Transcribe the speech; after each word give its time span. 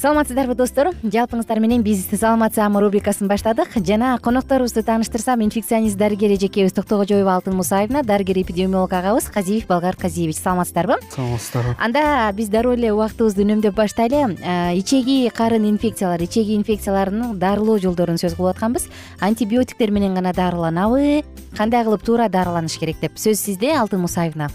саламатсыздарбы 0.00 0.54
достор? 0.56 0.94
Жалпыңыздар 1.04 1.58
менен 1.60 1.82
биз 1.84 2.06
саламат 2.08 2.54
саама 2.56 2.80
рубрикасын 2.80 3.28
баштадык. 3.28 3.74
Жана 3.84 4.14
конокторубузду 4.22 4.80
тааныштырсам 4.82 5.42
инфекционист 5.44 5.98
дарыгер 6.00 6.32
эжекебиз 6.38 6.72
токтогожоева 6.72 7.34
алтын 7.34 7.54
мусаевна 7.54 8.02
дарыгер 8.02 8.40
эпидемиолог 8.40 8.92
агабыз 8.92 9.28
казиев 9.28 9.66
болгар 9.66 9.96
казиевич. 9.96 10.38
Саламатсыздарбы? 10.38 10.96
Саламатсыздарбы. 11.14 11.76
Анда 11.78 12.32
биз 12.32 12.48
дароо 12.48 12.72
эле 12.72 12.94
убактыбызды 12.94 13.44
үнөмдөп 13.44 13.76
баштайлы. 13.76 14.38
Ичеги 14.72 15.28
карын 15.36 15.68
инфекциялары 15.68 16.24
ичеги 16.24 16.56
инфекцияларынын 16.56 17.36
дарылоо 17.38 17.76
жолдорун 17.78 18.16
сөз 18.16 18.38
кылып 18.38 18.56
атканбыз. 18.56 18.88
Антибиотиктер 19.20 19.90
менен 19.90 20.14
гана 20.14 20.32
дарыланабы. 20.32 21.24
Кандай 21.58 21.84
кылып 21.84 22.08
туура 22.08 22.30
дарыланыш 22.32 22.78
керек 22.80 23.04
деп. 23.04 23.20
Сөз 23.20 23.36
сизде 23.36 23.76
алтын 23.76 24.00
мусаевна 24.00 24.48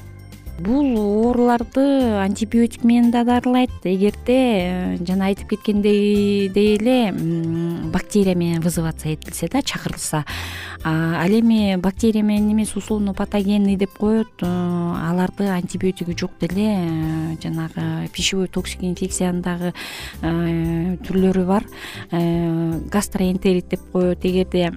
бул 0.60 0.96
ооруларды 0.96 1.84
антибиотик 2.24 2.84
менен 2.84 3.12
да 3.12 3.24
дарылайт 3.28 3.72
эгерде 3.84 4.38
э, 4.38 4.98
жана 5.04 5.28
айтып 5.28 5.50
кеткендей 5.50 6.48
эле 6.48 7.12
бактерия 7.92 8.36
менен 8.36 8.62
вызываться 8.62 9.10
этилсе 9.10 9.50
да 9.52 9.62
чакырылса. 9.62 10.24
Ал 10.84 11.30
эми 11.30 11.76
бактерия 11.78 12.24
менен 12.24 12.54
эмес 12.54 12.76
условно 12.76 13.14
патогенный 13.14 13.76
деп 13.76 13.92
коет 13.98 14.28
э, 14.42 14.46
аларды 14.46 15.44
антибиотиги 15.44 16.16
жок 16.18 16.32
деле 16.40 16.80
э, 16.80 17.36
жанагы 17.44 18.08
пищевой 18.14 18.48
токсик 18.48 18.84
инфекциянын 18.84 19.42
дагы 19.42 19.74
түрлөрү 20.22 21.46
бар. 21.46 21.66
Гастроэнтерит 22.12 23.70
деп 23.70 23.82
коет. 23.92 24.26
Эгерде 24.26 24.72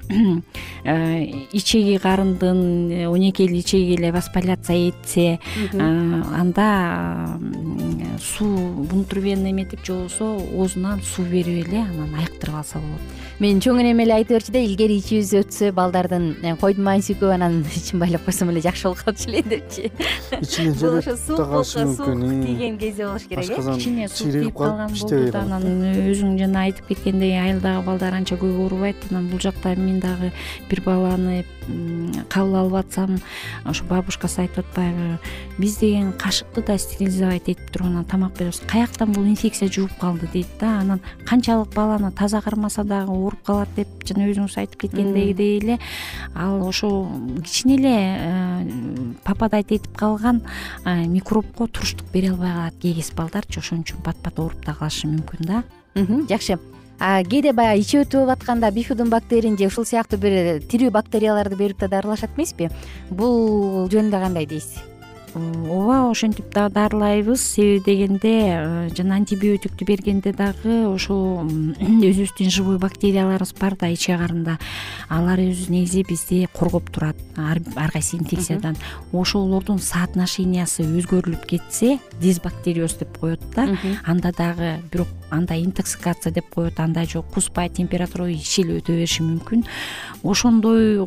ичеги 1.53 1.99
карындын 1.99 3.09
онекели 3.09 3.60
ичеги 3.60 3.95
эле 3.95 4.12
воспаляция 4.12 4.91
этсе 4.91 5.39
анда 5.73 7.39
суу 8.21 8.83
внутривенно 8.83 9.51
эметип 9.51 9.84
же 9.84 9.93
болбосо 9.93 10.37
оозунан 10.56 11.03
суу 11.03 11.25
берип 11.25 11.67
эле 11.67 11.83
анан 11.83 12.15
айыктырып 12.15 12.55
алса 12.55 12.79
болот. 12.79 13.01
Мен 13.39 13.61
чоң 13.61 13.81
энем 13.83 14.01
эле 14.03 14.15
айта 14.15 14.34
берчү 14.34 14.53
да 14.53 14.59
илгери 14.59 14.99
ичибиз 14.99 15.33
өтсө 15.39 15.71
балдардын 15.73 16.25
э, 16.43 16.55
койдун 16.59 16.84
майын 16.84 17.05
сүйкөп 17.07 17.34
анан 17.34 17.61
ичин 17.77 18.01
байлап 18.03 18.25
койсом 18.25 18.51
эле 18.51 18.62
жакшы 18.65 18.89
болуп 18.89 19.05
калчу 19.05 19.31
эле 19.31 19.43
депчи. 19.43 19.93
Ичине 20.41 20.73
бул 20.81 20.99
ошо 20.99 21.17
суук 21.17 21.45
болсо 21.53 21.87
суук 21.95 22.25
тийген 22.47 22.78
кезде 22.78 23.07
болуш 23.07 23.28
керек 23.28 23.51
э? 23.51 23.77
Ичине 23.77 24.09
суук 24.09 24.33
тийип 24.33 24.57
калган 24.59 24.95
болду 24.95 25.21
да 25.33 25.45
анан 25.45 25.84
өзүң 26.09 26.39
жана 26.41 26.67
айтып 26.67 26.91
кеткендей 26.91 27.39
айылдагы 27.39 27.84
балдар 27.87 28.19
анча 28.19 28.41
көп 28.41 28.59
оорубайт 28.65 29.07
анан 29.11 29.28
бул 29.31 29.41
жакта 29.41 29.77
мен 29.77 30.01
дагы 30.01 30.33
бир 30.71 30.83
баланы 30.83 31.45
кабыл 32.29 32.56
алып 32.62 32.75
атсам 32.81 33.19
ошо 33.65 33.84
бабушкасы 33.89 34.43
айтып 34.43 34.67
атпайбы 34.67 35.19
биз 35.59 35.79
деген 35.79 36.12
кашыкты 36.12 36.62
да 36.62 36.79
стерилизовать 36.79 37.49
этип 37.49 37.71
туруп 37.73 37.89
анан 37.89 38.05
тамак 38.05 38.39
беребиз 38.39 38.61
каяктан 38.67 39.12
бул 39.12 39.25
инфекция 39.25 39.71
жугуп 39.71 39.99
калды 39.99 40.28
дейт 40.33 40.49
да 40.61 40.81
анан 40.81 41.01
канчалык 41.27 41.75
баланы 41.75 42.12
таза 42.12 42.41
кармаса 42.41 42.84
дагы 42.84 43.12
ооруп 43.12 43.43
калат 43.43 43.69
деп 43.77 43.89
жана 44.05 44.28
өзүңүз 44.31 44.59
айтып 44.59 44.81
кеткендегидей 44.87 45.59
эле 45.59 45.78
ал 46.34 46.67
ошо 46.67 47.09
кичине 47.45 47.77
эле 47.77 47.97
э, 48.19 48.69
попадать 49.25 49.73
этип 49.73 49.97
калган 49.97 50.43
э, 50.84 51.05
микробко 51.07 51.67
туруштук 51.67 52.07
бере 52.12 52.31
албай 52.31 52.53
калат. 52.53 52.75
Кей 52.81 52.95
кез 52.95 53.12
балдарчы 53.12 53.61
ошон 53.61 53.84
үчүн 53.84 54.03
пат 54.05 54.17
пат 54.23 54.39
ооруп 54.39 54.65
да 54.65 54.75
калышы 54.75 55.09
мүмкүн 55.09 55.47
да. 55.47 55.62
Жакшы 56.28 56.59
кээде 56.98 57.53
баягы 57.54 57.82
ичи 57.84 58.03
өтүп 58.03 58.31
атканда 58.34 58.70
бифидум 58.75 59.10
бактерин 59.10 59.56
же 59.56 59.70
ушул 59.70 59.86
сыяктуу 59.86 60.19
бир 60.19 60.60
тирүү 60.66 60.91
бактерияларды 60.91 61.56
берип 61.56 61.78
да 61.78 61.88
дарылашат 61.88 62.36
эмеспи? 62.36 62.70
Бул 63.10 63.86
жөнүндө 63.88 64.22
кандай 64.26 64.47
дейсиз 64.47 64.97
ооба 65.34 66.11
ошентип 66.11 66.53
дагы 66.53 66.75
дарылайбыз. 66.75 67.41
Себеби 67.41 67.84
дегенде 67.84 68.34
э, 68.55 68.89
жана 68.97 69.16
антибиотикти 69.16 69.84
бергенде 69.84 70.33
дагы 70.33 70.87
ошол 70.89 71.44
өзүбүздүн 72.09 72.50
живой 72.50 72.78
бактерияларыбыз 72.78 73.55
бар 73.61 73.77
да 73.81 73.91
ичек 73.93 74.19
карында 74.21 74.59
алар 75.09 75.41
өзү 75.43 75.71
негизи 75.72 76.05
бизди 76.09 76.49
коргоп 76.53 76.91
турат 76.91 77.16
ар 77.37 77.61
кайсы 77.93 78.16
инфекциядан. 78.16 78.77
Ошолордун 79.12 79.78
соотношениясы 79.78 80.84
өзгөрүлүп 80.89 81.47
кетсе 81.47 81.99
дисбактериоз 82.21 82.99
деп 82.99 83.19
коет 83.19 83.41
да. 83.55 83.69
Анда 84.05 84.33
дагы 84.37 84.77
бирок 84.92 85.09
анда 85.30 85.54
интоксикация 85.60 86.33
деп 86.33 86.48
коет 86.54 86.80
андай 86.80 87.07
жок 87.07 87.27
куспай 87.34 87.69
температура 87.69 88.30
ичи 88.33 88.65
өтө 88.65 88.95
бериши 88.97 89.22
мүмкүн. 89.22 89.65
Ошондой 90.22 91.04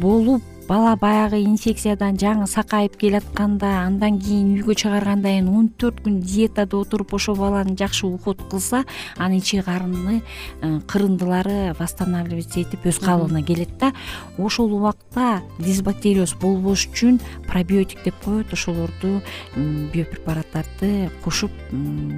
болуп 0.00 0.42
бала 0.68 0.96
баягы 1.00 1.38
инфекциядан 1.40 2.18
жаңы 2.20 2.46
сакайып 2.50 2.98
келатканда 3.00 3.70
андан 3.86 4.18
кийин 4.20 4.50
үйгө 4.58 4.74
чыгаргандан 4.76 5.38
кийин 5.38 5.48
он 5.48 5.70
төрт 5.80 6.02
күн 6.04 6.18
диетада 6.20 6.76
отуруп 6.76 7.14
ошол 7.16 7.38
баланы 7.40 7.72
жакшы 7.78 8.04
уход 8.06 8.42
кылса 8.50 8.82
анын 9.16 9.38
ичеги 9.40 9.64
карыны 9.64 10.20
э, 10.60 10.80
кырындылары 10.86 11.74
восстанавливаться 11.78 12.60
этип 12.60 12.84
өз 12.84 13.00
калыбына 13.00 13.42
келет 13.42 13.72
да. 13.80 13.94
Ошол 14.36 14.74
убакта 14.76 15.40
дисбактериоз 15.58 16.34
болбош 16.36 16.84
үчүн 16.92 17.16
пробиотик 17.48 18.04
деп 18.04 18.20
коет 18.24 18.52
ошолорду 18.52 19.22
биопрепараттарды 19.56 21.08
кошуп 21.24 21.52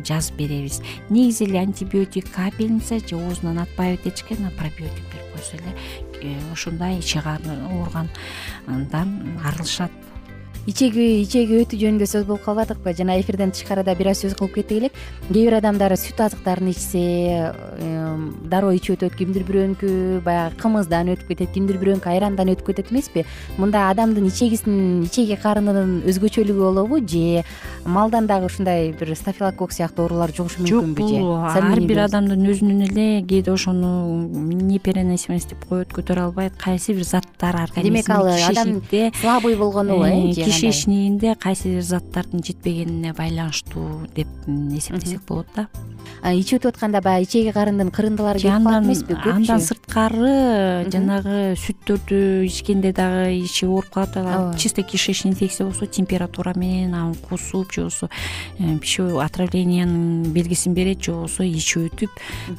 жазып 0.03 0.43
беребиз. 0.43 0.83
Негизи 1.09 1.45
эле 1.45 1.61
антибиотик 1.61 2.33
капельница 2.33 2.99
же 2.99 3.15
оозунан 3.15 3.61
отбавить 3.61 4.07
этишкен 4.07 4.39
анан 4.43 4.59
пробиотик 4.59 5.07
берип 5.07 5.35
койсо 5.37 5.57
эле 5.57 6.11
Э, 6.23 6.53
ошондой 6.53 6.99
ичек 6.99 7.25
кары 7.25 7.41
ооругандан 8.67 9.09
арылышат 9.47 9.93
ичеги 10.69 11.23
ичеги 11.23 11.63
өтүү 11.63 11.79
жөнүндө 11.81 12.07
сөз 12.09 12.27
болуп 12.29 12.45
калбадыкпы? 12.45 12.93
Жана 12.97 13.17
эфирден 13.21 13.53
тышкарыда 13.55 13.95
бир 13.97 14.11
аз 14.13 14.21
сөз 14.25 14.35
кылып 14.37 14.59
кеттик 14.59 14.79
элек 14.79 14.99
кээ 15.31 15.47
бир 15.47 15.57
адамдар 15.57 15.95
сүт 15.97 16.21
азыктарын 16.21 16.69
ичсе 16.73 17.53
дароо 18.51 18.75
ичип 18.77 18.99
өтөт 18.99 19.17
кимдир 19.17 19.47
бирөөнүкү 19.49 20.21
баягы 20.27 20.59
кымыздан 20.61 21.13
өтүп 21.15 21.33
кетет 21.33 21.55
кимдир 21.55 21.81
бирөөнүкү 21.81 22.13
айрандан 22.13 22.53
өтүп 22.53 22.73
кетет 22.73 22.93
эмеспи? 22.93 23.25
Мында 23.57 23.87
адамдын 23.95 24.29
ичегисинин 24.29 25.07
ичеги 25.09 25.39
карынынын 25.41 26.03
өзгөчөлүгү 26.11 26.61
болобу 26.61 27.01
же 27.01 27.45
малдан 27.85 28.29
дагы 28.29 28.51
ушундай 28.51 28.93
бир 28.93 29.15
стафилококк 29.17 29.73
сыяктуу 29.73 30.05
оорулар 30.05 30.35
жугушу 30.37 30.65
мүмкүнбү 30.67 31.09
же? 31.09 31.21
жок 31.21 31.25
бул 31.25 31.37
ар 31.49 31.81
бир 31.81 32.05
адамдын 32.05 32.45
өзүнүн 32.53 32.85
эле 32.91 33.09
кээде 33.25 33.55
ошону 33.55 34.29
непереносимость 34.61 35.55
деп 35.55 35.65
коет 35.71 35.95
көтөрө 35.97 36.29
албайт 36.29 36.59
кайсы 36.61 36.93
бир 36.93 37.09
заттар 37.09 37.63
организмде 37.65 38.03
демек 38.03 38.11
ал 38.11 38.29
адам 38.29 39.13
слабый 39.21 39.57
болгонубу 39.57 40.05
э 40.05 40.51
же 40.61 40.67
кишечнигинде 40.67 41.35
кайсы 41.35 41.75
бир 41.75 41.83
заттардын 41.83 42.45
жетпегенине 42.45 43.15
байланыштуу 43.17 44.07
деп 44.15 44.29
эсептесек 44.47 45.23
болот 45.29 45.49
да 45.57 45.69
ичип 46.35 46.61
өтүп 46.61 46.75
атканда 46.75 47.01
баягы 47.05 47.27
ичеги 47.27 47.53
карындын 47.55 47.91
кырындылары 47.95 48.41
кетип 48.41 48.65
калат 48.65 48.85
эмеспи 48.85 49.17
көпчү 49.17 49.35
андан 49.37 49.63
сырткары 49.65 50.33
жанагы 50.93 51.39
сүттөрдү 51.61 52.21
ичкенде 52.47 52.93
дагы 52.97 53.37
ичи 53.41 53.67
ооруп 53.67 53.91
калат. 53.95 54.59
Чисто 54.59 54.83
кишечный 54.83 55.33
инфекция 55.33 55.67
болсо 55.67 55.87
температура 55.87 56.53
менен 56.57 56.95
аны 56.95 57.15
кусуп 57.29 57.73
же 57.73 57.83
болбосо 57.83 58.09
э, 58.59 58.79
пищевой 58.79 59.25
отравлениянын 59.25 60.33
белгисин 60.33 60.75
берет 60.75 61.03
же 61.05 61.13
болбосо 61.13 61.45
ичип 61.45 61.91
өтүп 61.91 62.11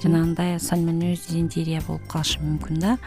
жанагындай 0.03 0.59
сальмонез 0.59 1.27
дизентерия 1.27 1.81
болуп 1.88 2.07
калышы 2.07 2.39
мүмкүн 2.42 2.80
да. 2.80 2.98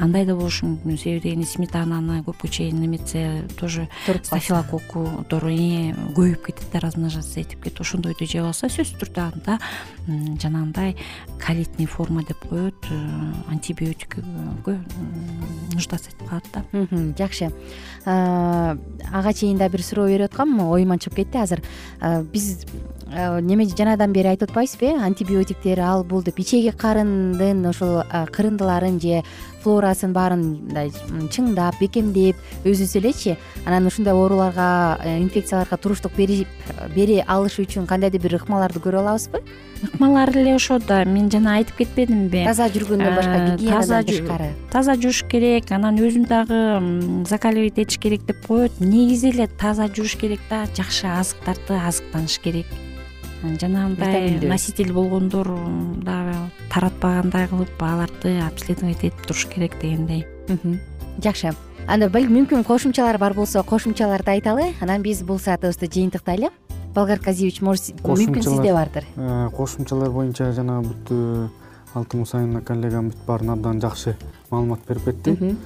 Андай 0.00 0.26
да 0.26 0.34
болушу 0.34 0.66
мүмкүн. 0.66 0.98
Себеби 0.98 1.28
дегенде 1.28 1.46
сметананы 1.46 2.22
көпкө 2.26 2.48
чейин 2.48 2.84
эметсе 2.86 3.44
тоже 3.58 3.88
стафилококктор 4.06 5.44
көбөйүп 5.44 6.46
кетет 6.46 6.72
да 6.72 6.80
размножаться 6.80 7.40
этип 7.40 7.62
кетип 7.64 7.80
ошондойду 7.84 8.26
жеп 8.26 8.46
алса 8.48 8.68
сөзсүз 8.72 8.98
түрдө 9.00 9.24
анда 9.24 9.58
жанагындай 10.06 10.96
колитный 11.38 11.86
форма 11.86 12.22
деп 12.22 12.38
коет 12.48 12.74
э, 12.90 13.32
антибиотикке 13.50 14.22
нуждаться 15.72 16.10
этип 16.10 16.28
калат 16.28 16.44
да. 16.52 16.64
Жакшы. 17.18 17.52
Ага 18.04 19.32
чейин 19.32 19.58
да 19.58 19.68
бир 19.68 19.82
суроо 19.82 20.06
берип 20.06 20.30
аткам 20.30 20.60
оюман 20.60 20.98
чыгып 20.98 21.16
кетти 21.16 21.38
азыр. 21.38 21.62
Биз 22.32 22.66
неме 23.42 23.66
жанадан 23.68 24.12
бери 24.12 24.28
айтып 24.28 24.50
атпайбызбы 24.50 24.86
э 24.86 25.04
антибиотиктер 25.06 25.80
ал 25.80 26.04
бул 26.04 26.22
деп 26.22 26.38
ичеги 26.38 26.70
карындын 26.70 27.66
ошол 27.68 28.02
кырындыларын 28.32 29.00
же 29.00 29.22
флорасын 29.64 30.12
баарын 30.12 30.44
мындай 30.68 30.92
чыңдап 31.34 31.80
бекемдеп 31.80 32.36
өзүбүз 32.64 32.96
элечи 33.00 33.36
анан 33.64 33.88
ушундай 33.90 34.14
ооруларга 34.14 34.98
э, 35.02 35.18
инфекцияларга 35.22 35.76
туруштук 35.76 36.12
бере 36.16 37.24
алыш 37.26 37.58
үчүн 37.64 37.88
кандайдыр 37.90 38.22
бир 38.22 38.38
ыкмаларды 38.40 38.82
көрө 38.84 39.02
алабызбы 39.02 39.42
ыкмалар 39.84 40.36
эле 40.36 40.54
ошо 40.54 40.78
да 40.78 41.04
мен 41.04 41.30
жана 41.30 41.58
айтып 41.58 41.82
кетпедимби 41.82 42.44
таза 42.46 42.68
жүргөндөн 42.72 43.16
башка 43.18 43.36
э, 43.36 43.56
гигиенадан 43.58 44.08
тышкары. 44.08 44.48
таза 44.72 44.96
жууш 45.00 45.24
керек 45.28 45.70
анан 45.72 45.98
өзүн 46.00 46.26
дагы 46.28 47.24
закаливать 47.28 47.78
этиш 47.78 47.98
керек 47.98 48.24
деп 48.26 48.46
коет. 48.46 48.72
Негизи 48.80 49.30
эле 49.30 49.46
таза 49.46 49.88
жууш 49.88 50.16
керек 50.16 50.40
да 50.50 50.64
жакшы 50.76 51.06
азыктарды 51.06 51.76
азыктаныш 51.76 52.38
керек 52.38 52.66
жанагындай 53.60 54.40
носитель 54.48 54.92
болгондор 54.92 55.50
дагы 56.04 56.34
таратпагандай 56.72 57.48
кылып 57.48 57.82
аларды 57.82 58.38
обследовать 58.40 59.04
этип 59.04 59.20
туруш 59.26 59.46
керек 59.46 59.78
дегендей. 59.80 60.26
Жакшы. 61.22 61.54
Анда 61.86 62.08
мүмкүн 62.08 62.64
кошумчалар 62.64 63.18
бар 63.18 63.34
болсо 63.34 63.62
кошумчаларды 63.62 64.30
айталы 64.30 64.72
анан 64.80 65.02
биз 65.02 65.22
бул 65.22 65.38
саатыбызды 65.38 65.86
жыйынтыктайлы 65.86 66.48
болгар 66.94 67.18
казиевич 67.18 67.60
может 67.60 68.00
мүмкүн 68.02 68.42
сизде 68.42 68.72
бардыр? 68.72 69.04
Э, 69.16 69.50
кошумчалар 69.52 70.10
боюнча 70.10 70.50
жанагы 70.52 70.94
бүт 70.94 71.50
алтын 71.94 72.24
мусаевна 72.24 72.62
коллегам 72.62 73.10
бүт 73.10 73.26
баарын 73.26 73.50
абдан 73.54 73.80
жакшы 73.80 74.16
маалымат 74.50 74.80
берип 74.88 75.04
кетти. 75.04 75.56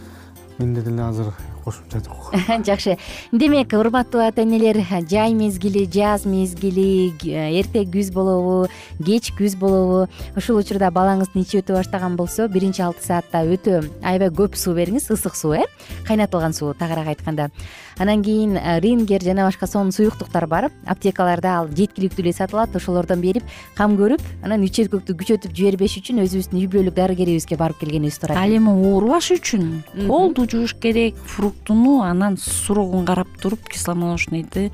Менде 0.59 0.83
деле 0.83 1.03
азыр 1.03 1.33
кошумча 1.69 2.01
жок 2.01 2.33
жакшы. 2.67 2.97
Демек 3.33 3.73
урматтуу 3.73 4.21
ата 4.25 4.43
энелер 4.43 4.81
жай 5.09 5.35
мезгили 5.35 5.85
жаз 5.85 6.25
мезгили 6.25 7.13
эрте 7.23 7.85
күз 7.85 8.13
болобу 8.13 8.69
кеч 9.05 9.33
күз 9.39 9.57
болобу. 9.57 10.09
Ушул 10.37 10.59
учурда 10.61 10.91
балаңыздын 10.95 11.45
ичип 11.45 11.65
өтө 11.65 11.79
баштаган 11.79 12.17
болсо 12.17 12.49
биринчи 12.49 12.83
алты 12.83 13.05
саатта 13.05 13.45
өтө 13.45 13.83
аябай 14.03 14.31
көп 14.31 14.57
суу 14.57 14.75
бериңиз 14.79 15.11
ысык 15.13 15.37
суу 15.37 15.55
э? 15.59 15.67
Кайнатылган 16.07 16.55
суу 16.57 16.75
тагыраак 16.75 17.15
айтканда. 17.15 17.51
Анан 17.99 18.23
кийин 18.23 18.57
э, 18.57 18.81
рингер 18.81 19.23
жана 19.23 19.45
башка 19.45 19.67
сонун 19.67 19.93
суюктуктар 19.93 20.47
бар. 20.47 20.71
Аптекаларда 20.87 21.59
ал 21.59 21.69
жеткиликтүү 21.69 22.25
эле 22.25 22.33
сатылат 22.33 22.77
ошолордон 22.77 23.21
берип 23.21 23.43
кам 23.75 23.97
көрүп 23.99 24.23
анан 24.45 24.63
үчөткөктү 24.67 25.17
күчөтүп 25.19 25.55
жибербеш 25.55 25.99
үчүн 26.01 26.23
өзүбүздүн 26.23 26.61
үй 26.63 26.69
бүлөлүк 26.71 26.95
дарыгерибизге 26.95 27.59
барып 27.59 27.83
келгенибиз 27.83 28.21
туура 28.23 28.39
ал 28.39 28.55
эми 28.55 28.71
оорубаш 28.71 29.33
үчүн. 29.35 29.83
Колду 30.07 30.47
жууш 30.47 30.77
керек 30.79 31.19
фруктуну 31.59 32.03
анан 32.03 32.37
срогун 32.37 33.05
карап 33.05 33.29
туруп 33.41 33.69
кисломолочныйды 33.69 34.71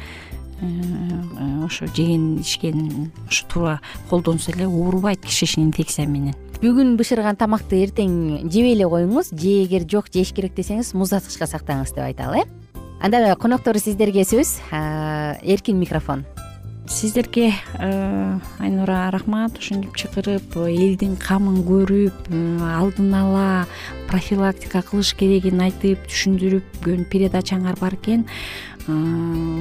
э, 0.61 1.65
ошо 1.65 1.87
жеген 1.87 2.41
ичкен 2.41 3.11
ошо 3.29 3.47
туура 3.47 3.81
колдонсо 4.11 4.53
эле 4.53 4.67
оорубайт 4.67 5.21
кишечный 5.21 5.65
инфекция 5.65 6.07
менен. 6.07 6.35
Бүгүн 6.63 6.97
бышырган 6.97 7.37
тамакты 7.37 7.83
эртең 7.85 8.49
жебей 8.51 8.75
эле 8.75 8.87
коюңуз. 8.89 9.33
Же 9.33 9.65
эгер 9.65 9.89
жок 9.91 10.07
жеш 10.13 10.33
керек 10.33 10.55
десеңиз 10.55 10.95
муздаткычка 10.95 11.47
сактаңыз 11.47 11.95
деп 11.95 12.05
айталы. 12.05 12.45
Э 12.45 12.75
анда 13.01 13.35
коноктор 13.37 13.79
сиздерге 13.79 14.25
сөз. 14.25 14.61
Эркин 14.71 15.79
микрофон 15.79 16.25
сиздерге 16.89 17.53
айнура 18.59 19.11
рахмат. 19.11 19.59
Ушинтип 19.59 19.97
чакырып 19.97 20.57
элдин 20.57 21.17
камын 21.17 21.63
көрүп 21.67 22.29
алдын 22.65 23.15
ала 23.15 23.67
профилактика 24.09 24.83
кылыш 24.83 25.15
керегин 25.19 25.61
айтып 25.65 26.05
түшүндүрүпкөн 26.11 27.07
передачаңар 27.11 27.79
бар 27.81 27.97
экен. 27.97 28.27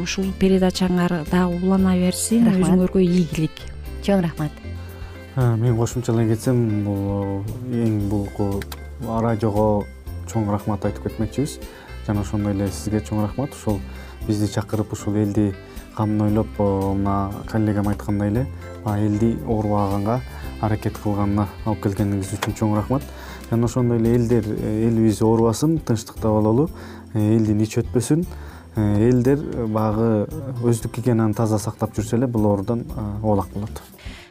Ушул 0.03 0.33
передачаңар 0.39 1.23
дагы 1.31 1.61
улана 1.63 1.95
берсин. 1.95 2.49
Өзүңөргө 2.51 3.01
ийгилик. 3.01 3.63
Чоң 4.03 4.23
рахмат. 4.27 4.51
Мен 5.35 5.77
кошумчалай 5.77 6.27
кетсем 6.27 6.83
бул 6.85 7.43
эң 7.71 8.09
бул 8.11 8.27
радиого 9.01 9.85
чоң 10.27 10.51
рахмат 10.51 10.85
айтып 10.85 11.07
кетмекчибиз. 11.07 11.59
Жана 12.05 12.21
ошондой 12.21 12.53
эле 12.53 12.67
сизге 12.67 12.99
чоң 12.99 13.23
рахмат. 13.23 13.55
Ушул 13.55 13.79
бизди 14.27 14.51
чакырып 14.51 14.91
ушул 14.91 15.15
элди 15.15 15.53
камын 15.97 16.27
ойлоп 16.27 16.59
мына 16.59 17.31
коллегам 17.51 17.87
айткандай 17.87 18.29
эле 18.29 18.47
баягы 18.83 19.07
элди 19.07 19.37
оорубаганга 19.47 20.21
аракет 20.61 20.97
кылганына 20.97 21.47
алып 21.65 21.83
келгениңиз 21.83 22.33
үчүн 22.37 22.55
чоң 22.59 22.75
рахмат. 22.77 23.03
Жана 23.49 23.67
ошондой 23.67 23.99
эле 23.99 24.15
элдер 24.15 24.45
э, 24.47 24.87
элибиз 24.87 25.21
оорубасын 25.21 25.77
тынчтыкта 25.79 26.29
бололу 26.31 26.69
э, 27.13 27.19
элдин 27.35 27.61
ичи 27.61 27.81
өтпөсүн 27.81 28.23
э, 28.75 29.09
элдер 29.09 29.43
баягы 29.67 30.27
өздүк 30.63 30.95
гигиенаны 30.97 31.35
таза 31.37 31.59
сактап 31.59 31.93
жүрсө 31.97 32.17
эле 32.17 32.27
бул 32.27 32.47
оорудан 32.49 32.85
оолак 33.21 33.51
болот 33.53 33.83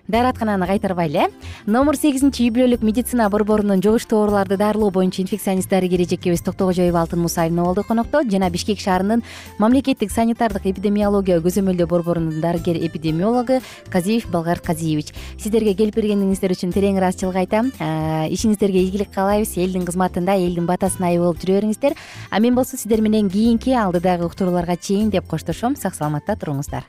даараткананы 0.08 0.66
кайтарбайлы 0.66 1.18
э? 1.18 1.30
Номер 1.66 1.96
сегизинчи 1.96 2.42
үй 2.44 2.50
бүлөлүк 2.50 2.82
медицина 2.82 3.28
борборунун 3.30 3.82
жугуштуу 3.82 4.20
ооруларды 4.20 4.56
дарылоо 4.56 4.90
боюнча 4.90 5.22
инфекционист 5.22 5.70
дарыгери 5.70 6.04
эжекебиз 6.04 6.42
токтогожоева 6.42 7.00
алтын 7.00 7.20
мусаевна 7.20 7.62
болду 7.64 7.84
конокто 7.84 8.22
жана 8.28 8.50
бишкек 8.50 8.80
шаарынын 8.80 9.22
мамлекеттик 9.58 10.10
санитардык 10.10 10.66
эпидемиология 10.66 11.38
көзөмөлдөө 11.40 11.86
борборунун 11.86 12.40
дарыгер 12.40 12.76
эпидемиологу 12.86 13.60
казиев 13.90 14.26
болгар 14.30 14.58
казиевич. 14.60 15.12
Сиздерге 15.38 15.74
келип 15.74 15.96
бергениңиздер 15.96 16.54
үчүн 16.56 16.72
терең 16.74 16.98
ыраазычылык 16.98 17.36
айтам 17.36 17.70
ишиңиздерге 17.78 18.82
ийгилик 18.82 19.12
каалайбыз. 19.14 19.56
Элдин 19.56 19.86
кызматында 19.86 20.34
элдин 20.34 20.66
батасына 20.66 21.12
ээ 21.12 21.20
болуп 21.22 21.42
жүрө 21.42 21.60
бериңиздер 21.60 21.94
а 22.30 22.40
мен 22.40 22.54
болсо 22.54 22.76
сиздер 22.76 23.00
менен 23.00 23.30
кийинки 23.30 23.70
алдыдагы 23.70 24.26
уктурууларга 24.26 24.76
чейин 24.76 25.10
деп 25.10 25.28
коштошом. 25.28 25.76
Сак 25.76 25.94
саламатта 25.94 26.36
туруңуздар 26.36 26.88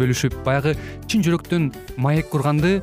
бөлүшүп 0.00 0.36
баягы 0.44 0.76
чын 1.08 1.24
жүрөктөн 1.26 1.72
маек 1.96 2.30
курганды 2.32 2.80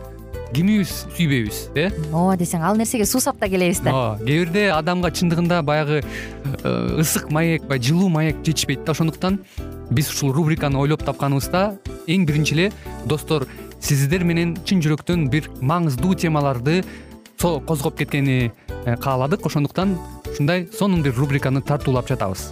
кимибиз 0.53 0.91
сүйбөйбүз 1.17 1.59
э? 1.79 1.89
Ооба 2.13 2.35
десең 2.37 2.63
ал 2.65 2.77
нерсеге 2.77 3.07
суусап 3.09 3.39
да 3.41 3.49
келебиз 3.49 3.81
да? 3.83 3.91
Ооба 3.91 4.19
кээ 4.21 4.45
бирде 4.45 4.65
адамга 4.73 5.09
чындыгында 5.09 5.61
баягы 5.65 6.01
э, 6.03 6.73
ысык 7.01 7.31
маек 7.33 7.65
баягы 7.65 7.89
жылуу 7.89 8.09
маек 8.13 8.43
жетишпейт 8.45 8.85
да. 8.85 8.93
Ошондуктан 8.93 9.39
биз 9.89 10.09
ушул 10.13 10.33
рубриканы 10.33 10.77
ойлоп 10.79 11.03
тапканыбызда 11.03 11.79
эң 12.07 12.27
биринчи 12.29 12.53
эле 12.53 12.71
достор 13.05 13.47
сиздер 13.79 14.23
менен 14.23 14.55
чын 14.65 14.83
жүрөктөн 14.85 15.29
бир 15.33 15.49
маңыздуу 15.61 16.15
темаларды 16.15 16.83
козгоп 17.41 17.97
кеткени 17.97 18.51
э, 18.85 18.95
кааладык. 18.97 19.45
Ошондуктан 19.45 19.97
ушундай 20.31 20.69
сонун 20.71 21.03
бир 21.03 21.17
рубриканы 21.17 21.61
тартуулап 21.61 22.07
жатабыз 22.07 22.51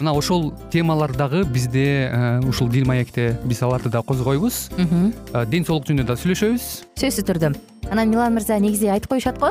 мына 0.00 0.12
ошол 0.14 0.52
темалар 0.70 1.12
дагы 1.16 1.44
бизде 1.44 2.10
ушул 2.46 2.68
дил 2.68 2.86
маекте 2.86 3.38
биз 3.44 3.62
аларды 3.62 3.90
да 3.90 4.02
козгойбуз. 4.02 4.68
Ден 5.50 5.64
соолук 5.66 5.88
жөнүндө 5.88 6.06
да 6.06 6.16
сүйлөшөбүз. 6.18 6.68
Сөзсүз 6.98 7.26
түрдө. 7.26 7.54
Анан 7.90 8.10
милан 8.10 8.34
мырза 8.36 8.58
негизи 8.60 8.90
айтып 8.92 9.10
коюшат 9.10 9.38
го 9.40 9.50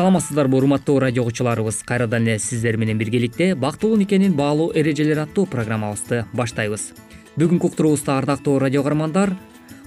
саламатсыздарбы 0.00 0.56
урматтуу 0.56 0.98
радио 0.98 1.20
угуучуларыбыз 1.20 1.82
кайрадан 1.84 2.24
эле 2.24 2.38
сиздер 2.38 2.78
менен 2.78 2.96
биргеликте 2.96 3.54
бактылуу 3.54 3.98
никенин 3.98 4.32
баалуу 4.32 4.72
эрежелери 4.72 5.20
аттуу 5.20 5.44
программабызды 5.44 6.24
баштайбыз. 6.32 6.94
Бүгүнкү 7.36 7.68
уктуруубузда 7.68 8.16
ардактуу 8.16 8.58
радио 8.58 8.82
каармандар 8.82 9.34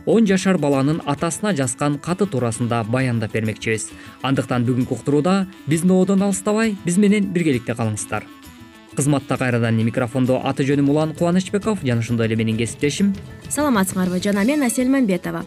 он 0.06 0.28
жашар 0.28 0.60
баланын 0.60 1.02
атасына 1.08 1.56
жазган 1.58 1.98
каты 1.98 2.28
туурасында 2.28 2.84
баяндап 2.84 3.34
бермекчибиз. 3.34 3.90
Андыктан 4.22 4.68
бүгүнкү 4.68 5.00
уктурууда 5.00 5.48
биздин 5.66 5.96
оодон 5.98 6.22
алыстабай 6.22 6.76
биз 6.86 7.02
менен 7.02 7.34
биргеликте 7.34 7.74
калыңыздар. 7.74 8.22
Кызматта 8.94 9.40
кайрадан 9.42 9.82
микрофондо 9.82 10.38
аты 10.46 10.62
жөнүм 10.62 10.94
улан 10.94 11.16
кубанычбеков 11.16 11.82
жана 11.82 12.06
ошондой 12.06 12.28
эле 12.28 12.36
менин 12.36 12.62
кесиптешим 12.62 13.16
саламатсыңарбы 13.50 14.22
жана 14.22 14.46
мен 14.46 14.62
асель 14.62 14.94
мамбетова. 14.94 15.44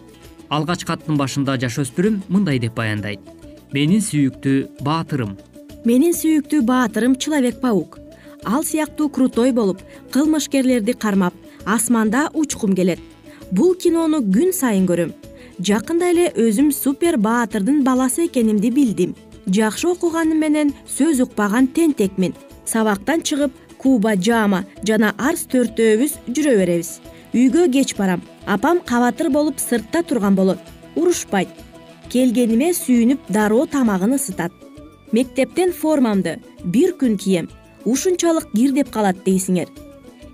Алгач 0.51 0.83
каттын 0.85 1.15
башында 1.17 1.55
жаш 1.55 1.79
өспүрүм 1.87 2.23
мындай 2.29 2.59
деп 2.59 2.75
баяндайт 2.75 3.36
менин 3.73 4.03
сүйүктүү 4.03 4.83
баатырым. 4.85 5.37
Менин 5.85 6.15
сүйүктүү 6.15 6.63
баатырым 6.67 7.17
человек 7.17 7.61
паук. 7.61 7.99
Ал 8.45 8.63
сыяктуу 8.65 9.09
крутой 9.09 9.53
болуп 9.53 9.83
кылмышкерлерди 10.13 10.93
кармап 10.93 11.35
асманда 11.65 12.29
учкум 12.35 12.75
келет. 12.75 13.01
Бул 13.51 13.75
кинону 13.75 14.23
күн 14.23 14.53
сайын 14.53 14.87
көрөм. 14.87 15.13
Жакында 15.59 16.11
эле 16.13 16.31
өзүм 16.37 16.71
супер 16.73 17.17
баатырдын 17.17 17.83
баласы 17.85 18.27
экенимди 18.27 18.71
билдим. 18.71 19.15
Жакшы 19.47 19.89
окуганым 19.89 20.39
менен 20.39 20.73
сөз 20.87 21.23
укпаган 21.23 21.67
тентекмин. 21.67 22.35
Сабактан 22.67 23.23
чыгып 23.23 23.53
куба 23.79 24.17
жама 24.17 24.65
жана 24.83 25.15
арс 25.19 25.47
төртөөбүз 25.51 26.19
жүрө 26.29 26.57
беребиз. 26.63 26.99
Үйгө 27.35 27.71
кеч 27.73 27.97
барам. 27.97 28.23
Апам 28.47 28.81
кабатыр 28.81 29.31
болуп 29.31 29.59
сыртта 29.59 30.03
турган 30.03 30.35
болот. 30.35 30.59
Урушпайт 30.97 31.49
келгениме 32.13 32.73
сүйүнүп 32.75 33.29
дароо 33.29 33.67
тамагын 33.67 34.17
ысытат. 34.17 34.53
Мектептен 35.13 35.73
формамды 35.73 36.39
бир 36.65 36.95
күн 37.01 37.17
кием 37.17 37.49
ушунчалык 37.85 38.51
кир 38.55 38.73
деп 38.75 38.91
калат 38.91 39.23
дейсиңер. 39.25 39.69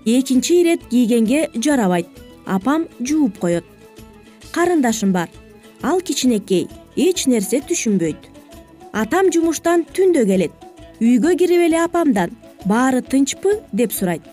Экинчи 0.05 0.61
ирет 0.61 0.85
кийгенге 0.89 1.49
жарабайт 1.55 2.07
апам 2.45 2.87
жууп 2.99 3.39
коет. 3.39 3.65
Карындашым 4.51 5.11
бар 5.13 5.29
ал 5.81 6.01
кичинекей 6.01 6.67
эч 6.95 7.27
нерсе 7.27 7.61
түшүнбөйт. 7.61 8.29
Атам 8.91 9.31
жумуштан 9.33 9.85
түндө 9.95 10.25
келет 10.25 10.51
үйгө 10.99 11.35
кирип 11.37 11.67
эле 11.67 11.83
апамдан 11.83 12.31
баары 12.65 13.01
тынчпы? 13.01 13.59
деп 13.71 13.93
сурайт. 13.93 14.23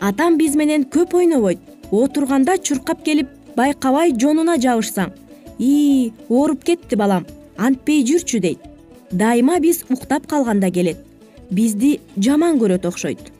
Атам 0.00 0.36
биз 0.38 0.56
менен 0.56 0.84
көп 0.84 1.14
ойнобойт 1.14 1.58
отурганда 1.90 2.58
чуркап 2.58 3.04
келип 3.04 3.28
байкабай 3.56 4.12
жонуна 4.18 4.56
жабышсаң 4.60 5.12
ии 5.58 6.12
ооруп 6.28 6.64
кетти 6.64 6.96
балам. 6.96 7.26
Антпей 7.56 8.04
жүрчү 8.04 8.40
дейт. 8.40 8.58
Дайыма 9.10 9.58
биз 9.60 9.84
уктап 9.88 10.26
калганда 10.26 10.70
келет. 10.70 10.98
Бизди 11.50 12.00
жаман 12.16 12.58
көрөт 12.58 12.86
окшойт. 12.86 13.32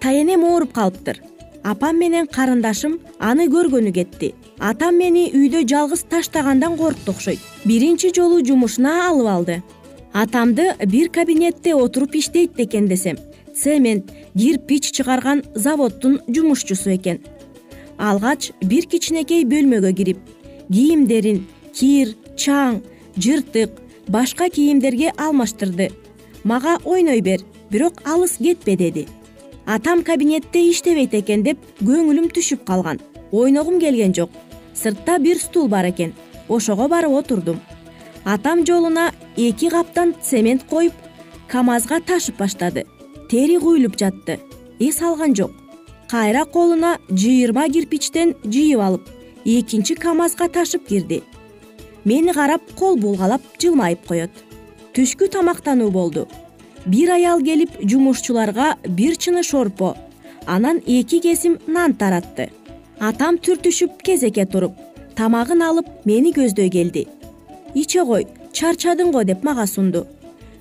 Таенем 0.00 0.44
ооруп 0.44 0.72
калыптыр. 0.72 1.22
Апам 1.62 1.98
менен 1.98 2.26
карындашым 2.26 3.00
аны 3.18 3.48
көргөнү 3.48 3.92
кетти. 3.92 4.34
Атам 4.58 4.96
мени 4.98 5.30
үйдө 5.32 5.66
жалгыз 5.68 6.04
таштагандан 6.08 6.76
коркту 6.76 7.12
окшойт. 7.12 7.40
Биринчи 7.64 8.12
жолу 8.14 8.44
жумушуна 8.44 9.08
алып 9.08 9.26
алды. 9.26 9.62
Атамды 10.12 10.74
бир 10.86 11.08
кабинетте 11.08 11.74
отуруп 11.74 12.14
иштейт 12.14 12.58
экен 12.58 12.88
десем 12.88 13.18
цемент 13.54 14.10
кирпич 14.36 14.90
чыгарган 14.92 15.44
заводдун 15.54 16.20
жумушчусу 16.28 16.94
экен. 16.94 17.20
Алгач 17.98 18.52
бир 18.62 18.86
кичинекей 18.86 19.44
бөлмөгө 19.44 19.92
кирип 19.92 20.18
кийимдерин 20.70 21.46
кир 21.74 22.14
чаң 22.36 22.80
жыртык 23.16 23.70
башка 24.08 24.48
кийимдерге 24.48 25.12
алмаштырды. 25.16 25.90
Мага 26.44 26.78
ойной 26.84 27.20
бер 27.20 27.40
бирок 27.70 28.00
алыс 28.04 28.38
кетпе 28.38 28.76
деди. 28.76 29.08
Атам 29.66 30.02
кабинетте 30.02 30.62
иштебейт 30.70 31.14
экен 31.14 31.42
деп 31.42 31.58
көңүлүм 31.82 32.30
түшүп 32.34 32.64
калган. 32.64 33.00
Ойногум 33.32 33.78
келген 33.80 34.14
жок 34.14 34.30
сыртта 34.74 35.18
бир 35.18 35.38
стул 35.38 35.68
бар 35.68 35.90
экен 35.90 36.14
ошого 36.48 36.88
барып 36.88 37.12
отурдум 37.12 37.60
атам 38.24 38.64
жолуна 38.66 39.12
эки 39.36 39.68
каптан 39.68 40.14
цемент 40.22 40.64
коюп 40.64 40.92
камазга 41.48 42.00
ташып 42.00 42.38
баштады. 42.38 42.84
Тери 43.30 43.58
куюлуп 43.58 43.96
жатты. 43.98 44.40
Эс 44.78 45.02
алган 45.02 45.34
жок. 45.34 45.52
Кайра 46.10 46.44
колуна 46.44 46.98
жыйырма 47.08 47.68
кирпичтен 47.68 48.34
жыйып 48.44 48.80
алып 48.80 49.08
экинчи 49.44 49.94
камазга 49.94 50.48
ташып 50.48 50.86
кирди. 50.88 51.22
Мени 52.04 52.32
карап 52.32 52.62
кол 52.78 52.96
булгалап 52.96 53.42
жылмайып 53.60 54.06
коет. 54.08 54.30
Түшкү 54.94 55.28
тамактануу 55.30 55.90
болду. 55.90 56.26
Бир 56.86 57.10
аял 57.14 57.42
келип 57.44 57.70
жумушчуларга 57.82 58.76
бир 58.86 59.16
чыны 59.16 59.42
шорпо 59.42 59.96
анан 60.46 60.80
эки 60.86 61.20
кесим 61.20 61.58
нан 61.66 61.94
таратты. 61.94 62.50
Атам 62.98 63.36
түртүшүп 63.36 64.00
кезекке 64.02 64.46
туруп 64.46 64.72
тамагын 65.16 65.62
алып 65.62 65.86
мени 66.04 66.32
көздөй 66.32 66.70
келди. 66.70 67.06
Иче 67.74 68.04
кой 68.04 68.26
чарчадың 68.52 69.12
го? 69.12 69.22
деп 69.24 69.44
мага 69.44 69.66
сунду. 69.66 70.06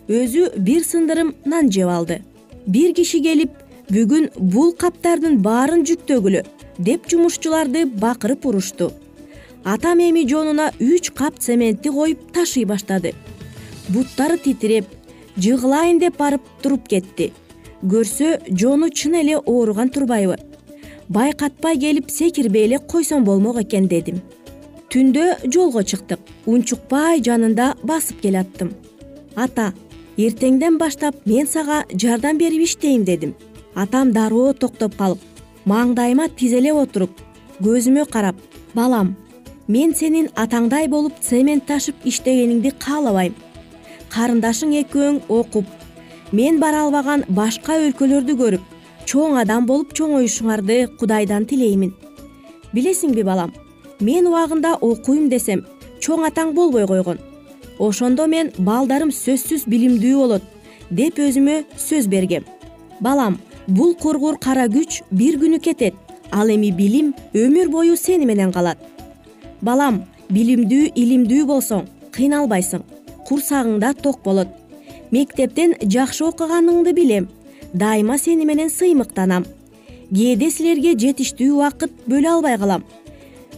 Өзү 0.07 0.57
бир 0.57 0.83
сындырым 0.83 1.33
нан 1.45 1.71
жеп 1.71 1.89
алды. 1.89 2.21
Бир 2.67 2.93
киши 2.93 3.21
келип 3.23 3.51
бүгүн 3.89 4.29
бул 4.37 4.73
каптардын 4.73 5.39
баарын 5.41 5.85
жүктөгүлө 5.85 6.43
деп 6.79 7.09
жумушчуларды 7.11 7.85
бакырып 7.85 8.45
урушту. 8.45 8.91
Атам 9.63 9.99
эми 9.99 10.23
жонуна 10.27 10.71
үч 10.79 11.11
кап 11.11 11.39
цементти 11.39 11.91
коюп 11.91 12.31
ташый 12.31 12.63
баштады. 12.65 13.13
Буттары 13.89 14.37
титиреп 14.37 14.87
жыгылайын 15.37 15.99
деп 15.99 16.17
барып 16.17 16.41
туруп 16.63 16.87
кетти. 16.87 17.31
Көрсө 17.83 18.39
жону 18.49 18.89
чын 18.89 19.19
эле 19.21 19.37
ооруган 19.37 19.89
турбайбы. 19.89 20.37
Байкатпай 21.09 21.77
келип 21.77 22.09
секирбей 22.11 22.65
эле 22.65 22.79
койсом 22.79 23.25
болмок 23.25 23.59
экен 23.61 23.87
дедим. 23.87 24.21
Түндө 24.89 25.51
жолго 25.51 25.83
чыктык. 25.83 26.19
Унчукпай 26.45 27.21
жанында 27.21 27.75
басып 27.83 28.21
келаттым. 28.21 28.71
Ата 29.35 29.73
эртеңден 30.17 30.79
баштап 30.79 31.25
мен 31.25 31.47
сага 31.47 31.83
жардам 31.91 32.37
берип 32.37 32.63
иштейм 32.63 33.03
дедим. 33.03 33.35
Атам 33.75 34.11
дароо 34.11 34.53
токтоп 34.53 34.95
калып 34.97 35.19
маңдайыма 35.67 36.29
тизелеп 36.39 36.77
отуруп 36.83 37.19
көзүмө 37.63 38.05
карап 38.11 38.37
балам 38.75 39.15
мен 39.67 39.93
сенин 39.93 40.29
атаңдай 40.35 40.87
болуп 40.89 41.19
цемент 41.21 41.65
ташып 41.67 42.05
иштегениңди 42.09 42.71
каалабайм. 42.79 43.35
Карындашың 44.09 44.73
экөөң 44.83 45.19
окуп 45.29 45.65
мен 46.31 46.59
бара 46.59 46.85
албаган 46.85 47.25
башка 47.29 47.75
өлкөлөрдү 47.83 48.35
көрүп 48.39 48.63
чоң 49.09 49.37
адам 49.41 49.67
болуп 49.69 49.93
чоңоюшуңарды 49.97 50.87
кудайдан 50.97 51.45
тилеймин. 51.49 51.93
Билесиңби 52.73 53.25
балам 53.25 53.53
мен 53.99 54.27
убагында 54.29 54.75
окуйм 54.81 55.29
десем 55.29 55.65
чоң 55.99 56.25
атаң 56.29 56.55
болбой 56.55 56.87
койгон. 56.87 57.19
Ошондо 57.79 58.27
мен 58.27 58.51
балдарым 58.57 59.11
сөзсүз 59.13 59.67
билимдүү 59.69 60.15
болот 60.17 60.43
деп 60.89 61.19
өзүмө 61.19 61.63
сөз 61.77 62.09
бергем. 62.09 62.43
Балам 62.99 63.37
бул 63.69 63.93
кургур 63.95 64.37
кара 64.41 64.65
күч 64.67 65.01
бир 65.11 65.37
күнү 65.41 65.59
кетет 65.61 65.95
ал 66.31 66.49
эми 66.49 66.71
билим 66.75 67.13
өмүр 67.33 67.69
бою 67.69 67.97
сени 67.97 68.25
менен 68.25 68.51
калат. 68.51 68.77
Балам 69.61 70.03
билимдүү 70.29 70.91
илимдүү 70.95 71.45
болсоң 71.45 71.85
кыйналбайсың 72.15 72.83
курсагыңда 73.27 73.93
ток 74.01 74.23
болот. 74.23 74.49
Мектептен 75.11 75.75
жакшы 75.81 76.25
окуганыңды 76.25 76.93
билем 76.93 77.29
дайыма 77.73 78.17
сени 78.17 78.45
менен 78.45 78.69
сыймыктанам. 78.69 79.45
Кээде 80.09 80.49
силерге 80.49 80.95
жетиштүү 80.97 81.53
убакыт 81.53 81.93
бөлө 82.09 82.35
албай 82.35 82.57
калам. 82.57 82.83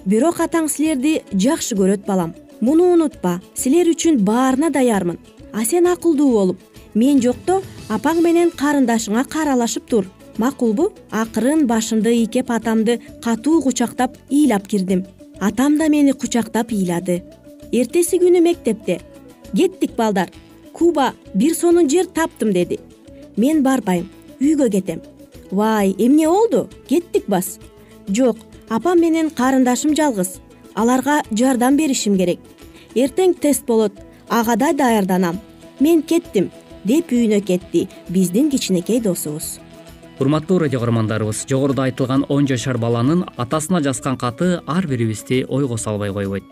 Бирок 0.06 0.42
атаң 0.44 0.68
силерди 0.68 1.22
жакшы 1.32 1.78
көрөт 1.80 2.04
балам. 2.06 2.34
Муну 2.60 2.92
унутпа 2.94 3.40
силер 3.56 3.88
үчүн 3.94 4.20
баарына 4.26 4.70
даярмын. 4.70 5.20
А 5.54 5.64
сен 5.66 5.88
акылдуу 5.88 6.32
болуп 6.32 6.71
мен 6.94 7.22
жокто 7.22 7.62
апаң 7.90 8.22
менен 8.22 8.52
карындашыңа 8.52 9.26
кааралашып 9.30 9.88
тур. 9.88 10.06
Макулбу 10.38 10.92
акырын 11.12 11.66
башымды 11.68 12.14
ийкеп 12.16 12.52
атамды 12.52 13.00
катуу 13.24 13.62
кучактап 13.62 14.18
ыйлап 14.30 14.68
кирдим. 14.68 15.06
Атам 15.40 15.78
да 15.78 15.90
мени 15.90 16.12
кучактап 16.12 16.72
ыйлады. 16.72 17.24
Эртеси 17.72 18.20
күнү 18.20 18.42
мектепте. 18.42 19.02
Кеттик 19.56 19.96
балдар 19.96 20.30
куба 20.74 21.14
бир 21.34 21.56
сонун 21.56 21.90
жер 21.90 22.06
таптым 22.06 22.54
деди. 22.54 22.80
Мен 23.38 23.64
барбайм 23.64 24.10
үйгө 24.40 24.70
кетем 24.72 25.02
вай 25.52 25.96
эмне 25.98 26.28
болду? 26.28 26.70
Кеттик 26.88 27.28
бас 27.28 27.60
жок 28.08 28.38
апам 28.70 29.00
менен 29.00 29.30
карындашым 29.30 29.96
жалгыз. 29.96 30.40
Аларга 30.74 31.22
жардам 31.32 31.78
беришим 31.78 32.18
керек. 32.18 32.40
Эртең 32.96 33.36
тест 33.36 33.66
болот 33.66 33.94
ага 34.30 34.56
да 34.56 34.74
даярданам. 34.74 35.40
Мен 35.80 36.02
кеттим 36.02 36.52
деп 36.84 37.12
үйүнө 37.12 37.42
кетти. 37.46 37.88
Биздин 38.10 38.50
кичинекей 38.50 39.02
досубуз. 39.02 39.60
Урматтуу 40.20 40.60
радио 40.60 40.80
каармандарыбыз 40.80 41.46
жогоруда 41.50 41.84
айтылган 41.90 42.26
он 42.30 42.48
жашар 42.48 42.78
баланын 42.78 43.26
атасына 43.38 43.82
жазган 43.82 44.18
каты 44.18 44.62
ар 44.68 44.88
бирибизди 44.88 45.46
ойго 45.50 45.78
салбай 45.78 46.14
койбойт. 46.14 46.44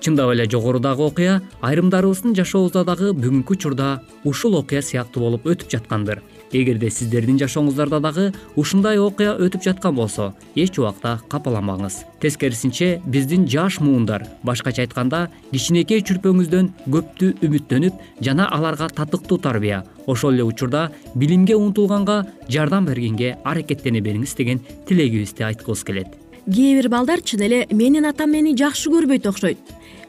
Чындап 0.00 0.32
эле 0.32 0.48
жогорудагы 0.50 1.02
окуя 1.06 1.42
айрымдарыбыздын 1.62 2.34
жашообузда 2.34 2.82
дагы 2.84 3.12
бүгүнкү 3.14 3.54
учурда 3.54 4.02
ушул 4.24 4.56
окуя 4.58 4.82
сыяктуу 4.82 5.22
болуп 5.22 5.46
өтүп 5.46 5.70
жаткандыр 5.70 6.22
эгерде 6.52 6.90
сиздердин 6.90 7.38
жашооңуздарда 7.40 8.00
дагы 8.04 8.26
ушундай 8.56 8.98
окуя 9.00 9.34
өтүп 9.40 9.64
жаткан 9.64 9.94
болсо 9.96 10.32
эч 10.54 10.78
убакта 10.78 11.18
капаланбаңыз 11.32 12.02
тескерисинче 12.22 13.00
биздин 13.06 13.46
жаш 13.48 13.80
муундар 13.80 14.26
башкача 14.44 14.84
айтканда 14.84 15.28
кичинекей 15.52 16.02
чүрпөңүздөн 16.08 16.70
көптү 16.86 17.32
үмүттөнүп 17.46 18.00
жана 18.20 18.48
аларга 18.52 18.88
татыктуу 18.88 19.38
тарбия 19.38 19.82
ошол 20.06 20.34
эле 20.34 20.44
учурда 20.44 20.90
билимге 21.14 21.56
умтулганга 21.56 22.26
жардам 22.48 22.86
бергенге 22.86 23.36
аракеттене 23.44 24.00
бериңиз 24.00 24.36
деген 24.36 24.60
тилегибизди 24.88 25.44
айткыбыз 25.46 25.84
келет. 25.84 26.08
Кээ 26.46 26.80
бир 26.80 26.88
балдар 26.90 27.22
чын 27.22 27.42
эле 27.46 27.66
менин 27.70 28.04
атам 28.04 28.32
мени 28.34 28.56
жакшы 28.58 28.90
көрбөйт 28.90 29.28
окшойт 29.30 29.58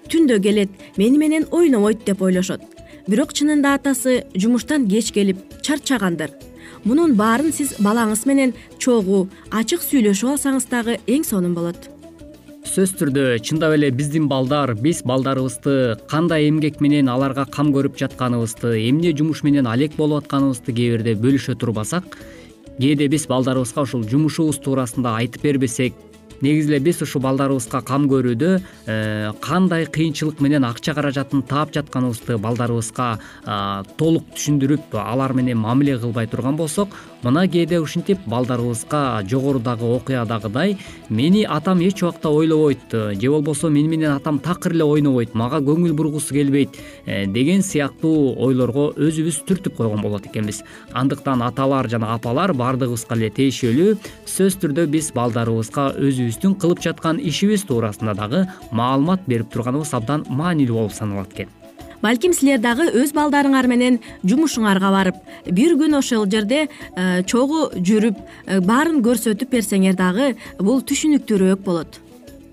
түндө 0.10 0.39
келет 0.43 0.69
мени 0.97 1.17
менен 1.17 1.45
ойнобойт 1.51 2.03
деп 2.06 2.21
ойлошот 2.21 2.62
бирок 3.08 3.34
чынында 3.36 3.76
атасы 3.78 4.24
жумуштан 4.36 4.88
кеч 4.88 5.12
келип 5.12 5.39
чарчагандыр. 5.62 6.32
Мунун 6.84 7.16
баарын 7.16 7.52
сиз 7.56 7.76
балаңыз 7.80 8.26
менен 8.28 8.54
чогуу 8.80 9.28
ачык 9.52 9.84
сүйлөшүп 9.84 10.36
алсаңыз 10.36 10.68
дагы 10.72 10.98
эң 11.08 11.26
сонун 11.28 11.56
болот. 11.56 11.89
Сөзсүз 12.63 12.96
түрдө 13.00 13.24
чындап 13.44 13.76
эле 13.76 13.89
биздин 13.92 14.30
балдар 14.32 14.72
биз 14.80 15.02
балдарыбызды 15.06 15.98
кандай 16.10 16.48
эмгек 16.48 16.80
менен 16.82 17.12
аларга 17.12 17.46
кам 17.46 17.74
көрүп 17.76 18.00
жатканыбызды 18.00 18.78
эмне 18.88 19.12
жумуш 19.12 19.44
менен 19.44 19.68
алек 19.68 19.98
болуп 20.00 20.24
атканыбызды 20.24 20.74
кээ 20.74 20.96
бирде 20.96 21.13
бөлүшө 21.20 21.58
турбасак 21.60 22.18
кээде 22.80 23.10
биз 23.12 23.28
балдарыбызга 23.28 23.84
ушул 23.84 24.08
жумушубуз 24.08 24.58
туурасында 24.63 25.13
айтып 25.20 25.44
бербесек 25.44 25.94
негизи 26.43 26.71
эле 26.73 26.79
биз 26.84 27.01
ушул 27.06 27.23
балдарыбызга 27.23 27.82
кам 27.88 28.10
көрүүдө 28.12 28.51
э, 28.60 29.32
кандай 29.41 29.88
кыйынчылык 29.88 30.43
менен 30.43 30.67
акча 30.67 30.93
каражатын 30.97 31.43
таап 31.47 31.73
жатканыбызды 31.75 32.38
балдарыбызга 32.43 33.10
толук 33.97 34.29
түшүндүрүп 34.36 34.97
алар 34.99 35.34
менен 35.34 35.62
мамиле 35.63 35.97
кылбай 36.01 36.27
турган 36.27 36.60
болсок 36.60 36.95
мына 37.23 37.47
кээде 37.47 37.79
ушинтип 37.79 38.19
балдарыбызга 38.27 39.23
жогорудагы 39.29 39.86
окуядагыдай 39.95 40.77
мени 41.09 41.43
атам 41.43 41.79
эч 41.79 42.03
убакта 42.03 42.29
ойлобойт. 42.29 42.91
Же 42.91 43.29
болбосо 43.31 43.69
мени 43.69 43.88
менен 43.88 44.12
атам 44.12 44.39
такыр 44.39 44.73
эле 44.73 44.83
ойнобойт. 44.83 45.33
Мага 45.33 45.62
көңүл 45.63 45.93
бургусу 45.93 46.33
келбейт 46.33 46.77
э, 47.05 47.25
деген 47.25 47.63
сыяктуу 47.63 48.36
ойлорго 48.38 48.91
өзүбүз 48.97 49.43
түртүп 49.47 49.77
койгон 49.77 50.01
болот 50.01 50.27
экенбиз. 50.27 50.63
Андыктан 50.91 51.41
аталар 51.41 51.89
жана 51.89 52.13
апалар 52.13 52.53
баардыгыбызга 52.53 53.15
эле 53.15 53.29
тиешелүү 53.29 53.97
сөзсүз 54.27 54.59
түрдө 54.62 54.88
биз 54.91 55.12
балдарыбызга 55.15 55.93
өзүбүздүн 55.97 56.59
кылып 56.59 56.83
жаткан 56.83 57.19
ишибиз 57.23 57.65
туурасында 57.69 58.17
дагы 58.19 58.45
маалымат 58.71 59.27
берип 59.27 59.51
турганыбыз 59.53 59.93
абдан 59.97 60.25
маанилүү 60.29 60.81
болуп 60.81 60.97
саналат 60.99 61.33
экен 61.33 61.62
балким 62.04 62.34
силер 62.36 62.60
дагы 62.62 62.89
өз 63.00 63.13
балдарыңар 63.16 63.70
менен 63.72 64.00
жумушуңарга 64.28 64.92
барып 64.94 65.20
бир 65.50 65.78
күн 65.80 65.98
ошол 66.02 66.28
жерде 66.30 66.66
э, 66.68 67.24
чогуу 67.24 67.70
жүрүп 67.80 68.20
э, 68.20 68.60
баарын 68.60 69.00
көрсөтүп 69.06 69.56
берсеңер 69.56 69.96
дагы 69.96 70.34
бул 70.60 70.84
түшүнүктүүрөөк 70.84 71.63
болот 71.63 72.03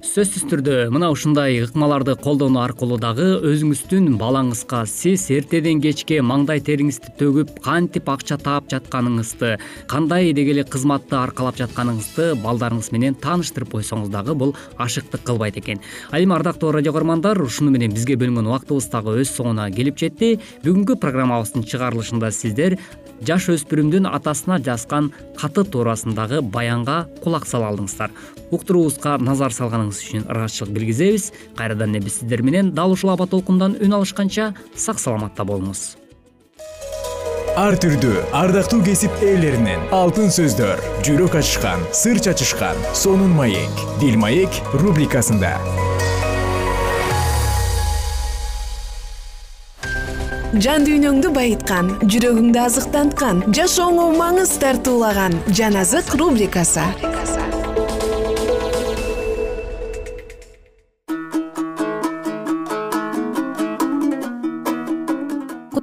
сөзсүз 0.01 0.47
түрдө 0.49 0.75
мына 0.95 1.11
ушундай 1.13 1.59
ыкмаларды 1.61 2.15
колдонуу 2.25 2.63
аркылуу 2.63 2.97
дагы 3.01 3.27
өзүңүздүн 3.51 4.15
балаңызга 4.21 4.81
сиз 4.89 5.27
эртеден 5.35 5.83
кечке 5.85 6.23
маңдай 6.25 6.63
териңизди 6.65 7.13
төгүп 7.21 7.59
кантип 7.61 8.09
акча 8.09 8.39
таап 8.41 8.71
жатканыңызды 8.73 9.59
кандай 9.93 10.33
деги 10.33 10.55
эле 10.55 10.65
кызматты 10.65 11.19
аркалап 11.21 11.61
жатканыңызды 11.61 12.31
балдарыңыз 12.41 12.89
менен 12.97 13.19
тааныштырып 13.21 13.77
койсоңуз 13.77 14.09
дагы 14.15 14.35
бул 14.35 14.55
ашыктык 14.79 15.21
кылбайт 15.29 15.61
экен. 15.61 15.85
Ал 16.11 16.25
эми 16.25 16.35
ардактуу 16.35 16.73
радио 16.73 16.97
каармандар 16.97 17.43
ушуну 17.43 17.71
менен 17.71 17.93
бизге 17.93 18.17
бөлүнгөн 18.17 18.49
убактыбыз 18.49 18.89
дагы 18.89 19.21
өз 19.21 19.37
соңуна 19.37 19.69
келип 19.75 20.01
жетти. 20.01 20.39
Бүгүнкү 20.65 20.97
программабыздын 20.97 21.69
чыгарылышында 21.69 22.33
сиздер 22.33 22.79
жаш 23.21 23.51
өспүрүмдүн 23.53 24.09
атасына 24.09 24.61
жазган 24.65 25.11
каты 25.37 25.65
туурасындагы 25.69 26.41
баянга 26.41 27.03
кулак 27.21 27.47
сала 27.47 27.69
алдыңыздар. 27.69 28.15
Уктуруубузга 28.51 29.19
назар 29.21 29.53
салганыңыз 29.55 29.90
үчүн 29.99 30.29
ыраазычылык 30.31 30.77
билгизебиз. 30.77 31.33
Кайрадан 31.57 31.97
эле 31.97 32.05
биз 32.05 32.21
сиздер 32.21 32.43
менен 32.43 32.71
дал 32.71 32.93
ушул 32.93 33.11
аба 33.11 33.27
толкундан 33.27 33.75
үн 33.81 33.99
алышканча 33.99 34.55
сак 34.77 35.03
саламатта 35.03 35.45
болуңуз 35.45 35.97
ар 37.59 37.75
түрдүү 37.83 38.21
ардактуу 38.37 38.81
кесип 38.87 39.23
ээлеринен 39.25 39.91
алтын 39.95 40.31
сөздөр 40.33 40.81
жүрөк 41.07 41.35
ачышкан 41.41 41.83
сыр 41.93 42.21
чачышкан 42.23 42.79
сонун 42.95 43.35
маек 43.37 43.85
дил 44.01 44.17
маек 44.23 44.61
рубрикасында. 44.73 45.57
Жан 50.51 50.83
дүйнөңдү 50.83 51.31
байыткан 51.35 51.93
жүрөгүңдү 52.11 52.59
азыктанткан 52.59 53.45
жашооңо 53.55 54.09
маңыз 54.19 54.57
тартуулаган 54.63 55.37
жан 55.55 55.79
азык 55.79 56.11
рубрикасы 56.19 56.87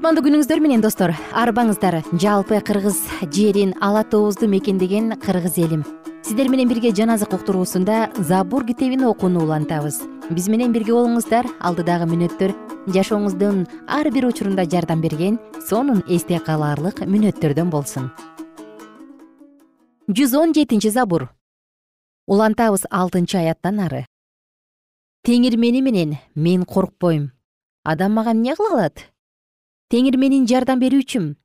кутмандуу 0.07 0.23
күнүңүздөр 0.23 0.61
менен 0.63 0.79
достор. 0.79 1.11
Арбаңыздар. 1.35 1.97
Жалпы 2.15 2.61
кыргыз 2.63 2.95
жерин 3.35 3.73
ала 3.83 4.05
тообузду 4.07 4.47
мекендеген 4.47 5.11
кыргыз 5.19 5.57
элим. 5.59 5.81
Сиздер 6.23 6.47
менен 6.47 6.69
бирге 6.69 6.93
жан 6.95 7.09
азык 7.11 7.33
уктуруусунда 7.35 8.13
забур 8.15 8.63
китебин 8.65 9.03
окууну 9.03 9.41
улантабыз. 9.43 9.99
Биз 10.29 10.47
менен 10.47 10.71
бирге 10.71 10.93
болуңуздар. 10.95 11.49
Алдыдагы 11.59 12.07
мүнөттөр 12.07 12.53
жашооңуздун 12.87 13.65
ар 13.89 14.07
бир 14.15 14.29
учурунда 14.29 14.63
жардам 14.63 15.01
берген 15.03 15.41
сонун 15.67 15.99
эсте 16.07 16.39
калаарлык 16.39 17.03
мүнөттөрдөн 17.03 17.67
болсун. 17.67 18.07
Жүз 20.07 20.37
он 20.39 20.55
жетинчи 20.55 20.87
забур. 20.87 21.27
Улантабыз 22.27 22.87
алтынчы 22.89 23.41
аяттан 23.43 23.83
ары. 23.89 24.05
Теңир 25.27 25.59
мени 25.59 25.81
менен 25.81 26.15
мен 26.33 26.63
коркпойм. 26.63 27.33
Адам 27.83 28.13
мага 28.13 28.31
эмне 28.31 28.55
кыла 28.55 28.71
алат 28.77 29.07
теңир 29.87 30.17
менин 30.19 30.43
жардам 30.47 30.81
берүүчүм. 30.81 31.35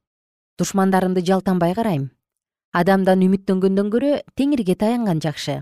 Душмандарымды 0.59 1.22
жалтанбай 1.22 1.76
карайм. 1.78 2.09
Адамдан 2.74 3.22
үмүттөнгөндөн 3.22 3.90
көрө 3.92 4.11
теңирге 4.35 4.74
таянган 4.81 5.20
жакшы. 5.22 5.61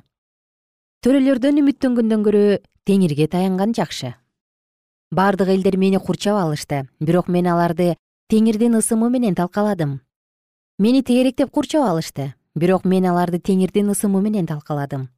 Төрөлөрдөн 1.04 1.60
үмүттөнгөндөн 1.60 2.24
көрө 2.24 2.42
теңирге 2.88 3.28
таянган 3.28 3.76
жакшы. 3.76 4.14
Бардык 5.12 5.52
элдер 5.52 5.76
мени 5.76 6.00
курчап 6.00 6.40
алышты 6.40 6.86
бирок 7.00 7.28
мен 7.28 7.52
аларды 7.52 7.96
теңирдин 8.32 8.78
ысымы 8.80 9.10
менен 9.10 9.34
талкаладым. 9.34 10.00
Мени 10.78 11.02
тегеректеп 11.02 11.50
курчап 11.50 11.84
алышты 11.84 12.32
бирок 12.54 12.84
мен 12.84 13.04
аларды 13.04 13.40
теңирдин 13.40 13.92
ысымы 13.92 14.22
менен 14.22 14.46
талкаладым. 14.46 15.10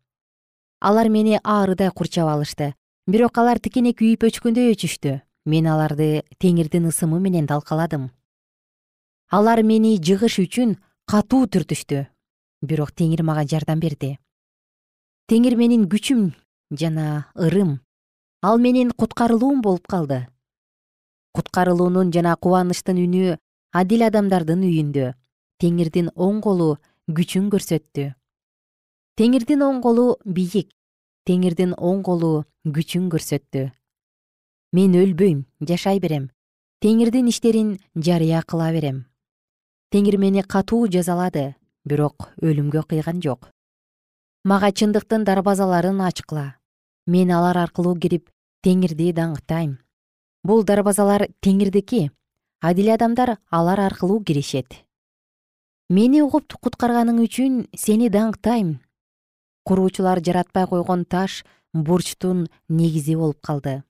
Алар 0.80 1.08
мени 1.08 1.38
аарыдай 1.44 1.90
курчап 1.94 2.26
алышты 2.26 2.74
бирок 3.06 3.38
алар 3.38 3.60
тикене 3.60 3.92
күйүп 3.94 4.26
өчкөндөй 4.32 4.74
өчүштү 4.74 5.20
мен 5.44 5.66
аларды 5.66 6.22
теңирдин 6.38 6.88
ысымы 6.90 7.20
менен 7.20 7.46
талкаладым 7.46 8.10
алар 9.32 9.62
мени 9.64 9.96
жыгыш 9.96 10.36
үчүн 10.42 10.74
катуу 11.08 11.46
түртүштү. 11.48 12.04
Бирок 12.62 12.92
теңир 12.92 13.22
мага 13.24 13.46
жардам 13.48 13.80
берди. 13.80 14.18
Теңир 15.26 15.56
менин 15.56 15.88
күчүм 15.88 16.28
жана 16.76 17.24
ырым 17.34 17.78
ал 18.42 18.60
менин 18.60 18.92
куткарылуум 18.92 19.62
болуп 19.64 19.88
калды. 19.88 20.26
Куткарылуунун 21.32 22.12
жана 22.12 22.36
кубанычтын 22.36 23.00
үнү 23.00 23.38
адил 23.72 24.04
адамдардын 24.10 24.66
үйүндө 24.68 25.14
теңирдин 25.64 26.12
оң 26.14 26.42
колу 26.44 26.76
күчүн 27.08 27.48
көрсөттү. 27.54 28.12
Теңирдин 29.16 29.64
оң 29.64 29.80
колу 29.80 30.18
бийик 30.24 30.68
теңирдин 31.24 31.72
оң 31.78 32.04
колу 32.04 32.44
күчүн 32.68 33.08
көрсөттү 33.08 33.70
мен 34.72 34.94
өлбөйм 34.96 35.44
жашай 35.60 36.00
берем. 36.00 36.30
Теңирдин 36.80 37.28
иштерин 37.28 37.74
жарыя 37.94 38.40
кыла 38.42 38.70
берем. 38.72 39.04
Теңир 39.92 40.16
мени 40.18 40.42
катуу 40.42 40.86
жазалады 40.88 41.54
бирок 41.84 42.30
өлүмгө 42.40 42.86
кыйган 42.88 43.20
жок. 43.20 43.50
Мага 44.44 44.72
чындыктын 44.72 45.26
дарбазаларын 45.28 46.00
ачкыла. 46.00 46.56
Мен 47.06 47.30
алар 47.30 47.58
аркылуу 47.66 47.94
кирип 48.00 48.30
теңирди 48.64 49.12
даңктайм. 49.12 49.76
Бул 50.42 50.64
дарбазалар 50.64 51.28
теңирдики. 51.44 52.10
Адил 52.62 52.94
адамдар 52.94 53.36
алар 53.50 53.80
аркылуу 53.80 54.22
киришет. 54.24 54.72
Мени 55.90 56.22
угуп 56.22 56.56
куткарганың 56.56 57.20
үчүн 57.26 57.66
сени 57.76 58.08
даңктайм. 58.08 58.78
Куруучулар 59.68 60.24
жаратпай 60.24 60.66
койгон 60.66 61.04
таш 61.04 61.44
бурчтун 61.74 62.46
негизи 62.68 63.14
болуп 63.14 63.42
калды 63.42 63.82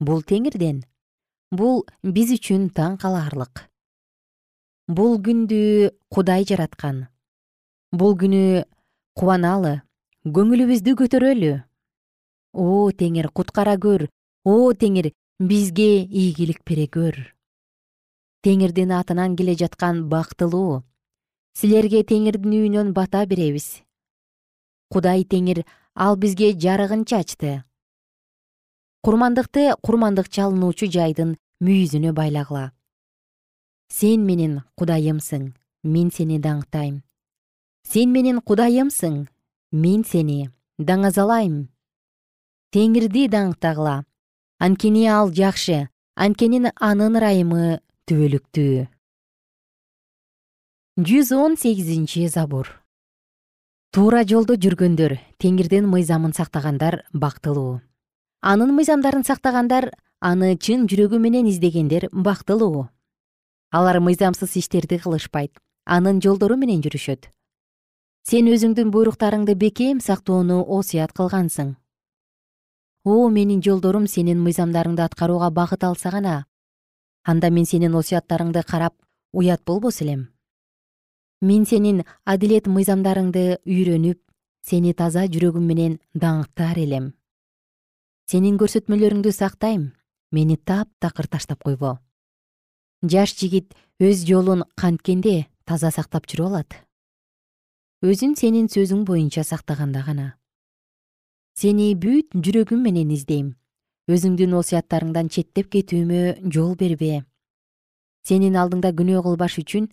бул 0.00 0.22
теңирден. 0.24 0.82
Бул 1.52 1.84
биз 2.02 2.32
үчүн 2.34 2.68
таң 2.74 2.96
калаарлык. 3.02 3.66
Бул 4.88 5.18
күндү 5.22 5.90
кудай 6.10 6.46
жараткан. 6.48 7.06
Бул 7.92 8.16
күнү 8.18 8.64
кубаналы 9.18 9.80
көңүлүбүздү 10.24 10.96
көтөрөлү. 11.00 11.52
О 12.54 12.90
теңир 12.90 13.30
куткара 13.30 13.76
көр. 13.78 14.08
О 14.44 14.72
теңир 14.72 15.12
бизге 15.38 16.02
ийгилик 16.02 16.64
бере 16.64 16.86
көр. 16.86 17.18
Теңирдин 18.42 18.94
атынан 18.96 19.36
келе 19.36 19.54
жаткан 19.54 20.06
бактылуу 20.08 20.82
силерге 21.54 22.02
теңирдин 22.06 22.54
үйүнөн 22.56 22.94
бата 22.96 23.26
беребиз. 23.28 23.82
Кудай 24.88 25.26
теңир 25.28 25.66
ал 25.94 26.16
бизге 26.16 26.54
жарыгын 26.56 27.04
чачты 27.04 27.60
курмандыкты 29.02 29.74
курмандык 29.80 30.28
чалынуучу 30.28 30.90
жайдын 30.92 31.36
мүйүзүнө 31.64 32.12
байлагыла. 32.12 32.72
Сен 33.88 34.26
менин 34.28 34.60
кудайымсың 34.76 35.50
мен 35.82 36.10
сени 36.10 36.38
даңктайм. 36.38 37.00
Сен 37.82 38.12
менин 38.12 38.40
кудайымсың 38.44 39.26
мен 39.72 40.04
сени 40.04 40.50
даңазалайм. 40.78 41.68
Теңирди 42.70 43.26
даңктагыла. 43.32 44.04
Анткени 44.60 45.08
ал 45.08 45.32
жакшы 45.32 45.88
анткени 46.14 46.70
анын 46.76 47.16
ырайымы 47.16 47.80
түбөлүктүү 48.06 48.88
жүз 51.00 51.32
он 51.32 51.56
сегизинчи 51.56 52.26
забур. 52.28 52.68
Туура 53.90 54.20
жолдо 54.28 54.54
жүргөндөр 54.60 55.16
теңирдин 55.40 55.88
мыйзамын 55.88 56.34
сактагандар 56.36 57.06
бактылуу 57.12 57.80
анын 58.40 58.72
мыйзамдарын 58.72 59.20
сактагандар 59.20 59.90
аны 60.20 60.54
чын 60.56 60.86
жүрөгү 60.88 61.18
менен 61.20 61.48
издегендер 61.50 62.08
бактылуу. 62.12 62.88
Алар 63.70 64.00
мыйзамсыз 64.00 64.56
иштерди 64.56 64.96
кылышпайт 64.98 65.60
анын 65.84 66.22
жолдору 66.24 66.56
менен 66.56 66.80
жүрүшөт. 66.80 67.28
Сен 68.24 68.48
өзүңдүн 68.48 68.90
буйруктарыңды 68.94 69.54
бекем 69.60 70.00
сактоону 70.00 70.64
осуят 70.64 71.12
кылгансың. 71.12 71.76
О 73.04 73.28
менин 73.28 73.60
жолдорум 73.60 74.06
сенин 74.06 74.40
мыйзамдарыңды 74.40 75.04
аткарууга 75.04 75.50
багыт 75.50 75.84
алса 75.84 76.10
гана 76.10 76.46
анда 77.24 77.50
мен 77.50 77.66
сенин 77.66 77.94
осуяттарыңды 77.94 78.64
карап 78.64 78.94
уят 79.32 79.64
болбос 79.66 80.00
элем. 80.00 80.28
Мен 81.40 81.66
сенин 81.66 82.04
адилет 82.24 82.66
мыйзамдарыңды 82.66 83.60
үйрөнүп 83.66 84.20
сени 84.64 84.94
таза 84.94 85.28
жүрөгүм 85.28 85.64
менен 85.64 85.98
даңктаар 86.14 86.78
элем 86.78 87.12
сенин 88.30 88.58
көрсөтмөлөрүңдү 88.62 89.32
сактайм. 89.34 89.90
Мени 90.30 90.54
таптакыр 90.56 91.26
таштап 91.26 91.64
койбо. 91.66 91.96
Жаш 93.02 93.32
жигит 93.34 93.74
өз 93.98 94.22
жолун 94.28 94.62
канткенде 94.78 95.48
таза 95.66 95.90
сактап 95.90 96.28
жүрө 96.30 96.46
алат. 96.46 96.76
Өзүн 98.06 98.36
сенин 98.38 98.68
сөзүң 98.70 99.02
боюнча 99.08 99.42
сактаганда 99.42 100.04
гана. 100.06 100.26
Сени 101.58 101.88
бүт 101.98 102.36
жүрөгүм 102.36 102.84
менен 102.86 103.10
издейм. 103.16 103.56
Өзүңдүн 104.06 104.54
осуяттарыңдан 104.60 105.30
четтеп 105.34 105.72
кетүүмө 105.74 106.52
жол 106.54 106.76
бербе. 106.78 107.24
Сенин 108.22 108.54
алдыңда 108.54 108.92
күнөө 108.94 109.24
кылбаш 109.26 109.58
үчүн 109.64 109.88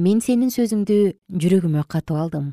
мен 0.00 0.22
сенин 0.24 0.48
сөзүңдү 0.54 0.96
жүрөгүмө 1.44 1.84
катып 1.92 2.16
алдым. 2.24 2.48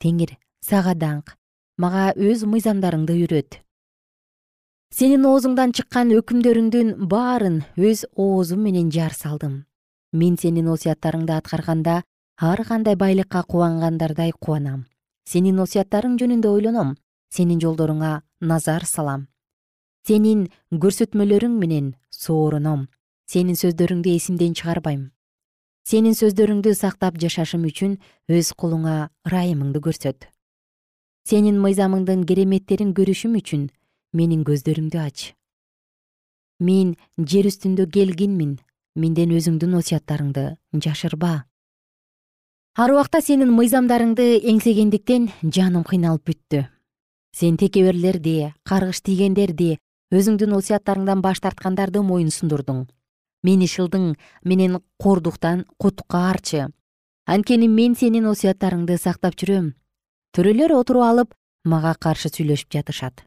Теңир 0.00 0.38
сага 0.64 0.96
даңк. 0.96 1.36
Мага 1.76 2.14
өз 2.16 2.46
мыйзамдарыңды 2.48 3.18
үйрөт 3.18 3.60
сенин 4.92 5.24
оозуңдан 5.24 5.72
чыккан 5.72 6.10
өкүмдөрүңдүн 6.18 6.90
баарын 7.08 7.62
өз 7.80 8.04
оозум 8.12 8.60
менен 8.66 8.90
жар 8.92 9.14
салдым. 9.16 9.64
Мен 10.12 10.36
сенин 10.36 10.68
осуяттарыңды 10.68 11.32
аткарганда 11.32 12.02
ар 12.36 12.64
кандай 12.68 12.96
байлыкка 12.96 13.42
кубангандардай 13.48 14.34
кубанам. 14.38 14.84
Сенин 15.24 15.62
осуяттарың 15.64 16.18
жөнүндө 16.20 16.52
ойлоном 16.52 16.96
сенин 17.32 17.60
жолдоруңа 17.60 18.20
назар 18.40 18.84
салам. 18.84 19.28
Сенин 20.06 20.50
көрсөтмөлөрүң 20.70 21.56
менен 21.56 21.94
соороном. 22.10 22.88
Сенин 23.26 23.56
сөздөрүңдү 23.56 24.12
эсимден 24.12 24.52
чыгарбайм. 24.52 25.12
Сенин 25.88 26.12
сөздөрүңдү 26.12 26.74
сактап 26.76 27.16
жашашым 27.16 27.64
үчүн 27.70 27.96
өз 28.28 28.52
кулуңа 28.52 29.08
ырайымыңды 29.24 29.80
көрсөт. 29.80 30.28
Сенин 31.24 31.62
мыйзамыңдын 31.62 32.26
кереметтерин 32.26 32.92
көрүшүм 32.98 33.38
үчүн 33.40 33.70
менин 34.12 34.44
көздөрүмдү 34.44 34.98
ач. 35.00 35.32
Мен 36.60 36.96
жер 37.18 37.48
үстүндө 37.48 37.88
келгинмин. 37.92 38.58
Менден 38.94 39.32
өзүңдүн 39.32 39.78
осуяттарыңды 39.78 40.44
жашырба. 40.84 41.46
Ар 42.76 42.92
убакта 42.92 43.22
сенин 43.24 43.50
мыйзамдарыңды 43.56 44.44
эңсегендиктен 44.52 45.30
жаным 45.42 45.84
кыйналып 45.88 46.28
бүттү. 46.28 46.66
Сен 47.32 47.56
текеберлерди 47.56 48.52
каргыш 48.68 49.00
тийгендерди 49.08 49.78
өзүңдүн 50.12 50.52
осуяттарыңдан 50.58 51.24
баш 51.24 51.40
тарткандарды 51.40 52.04
моюн 52.04 52.28
сундурдуң. 52.30 52.84
Мени 53.42 53.66
шылдың 53.66 54.12
менен 54.44 54.78
кордуктан 55.00 55.64
куткаарчы 55.80 56.68
анткени 57.26 57.68
мен 57.68 57.96
сенин 57.96 58.28
осуяттарыңды 58.28 59.00
сактап 59.00 59.40
жүрөм. 59.40 59.72
Төрөлөр 60.36 60.76
отуруп 60.78 61.08
алып 61.08 61.36
мага 61.64 61.96
каршы 61.98 62.28
сүйлөшүп 62.28 62.76
жатышат 62.76 63.24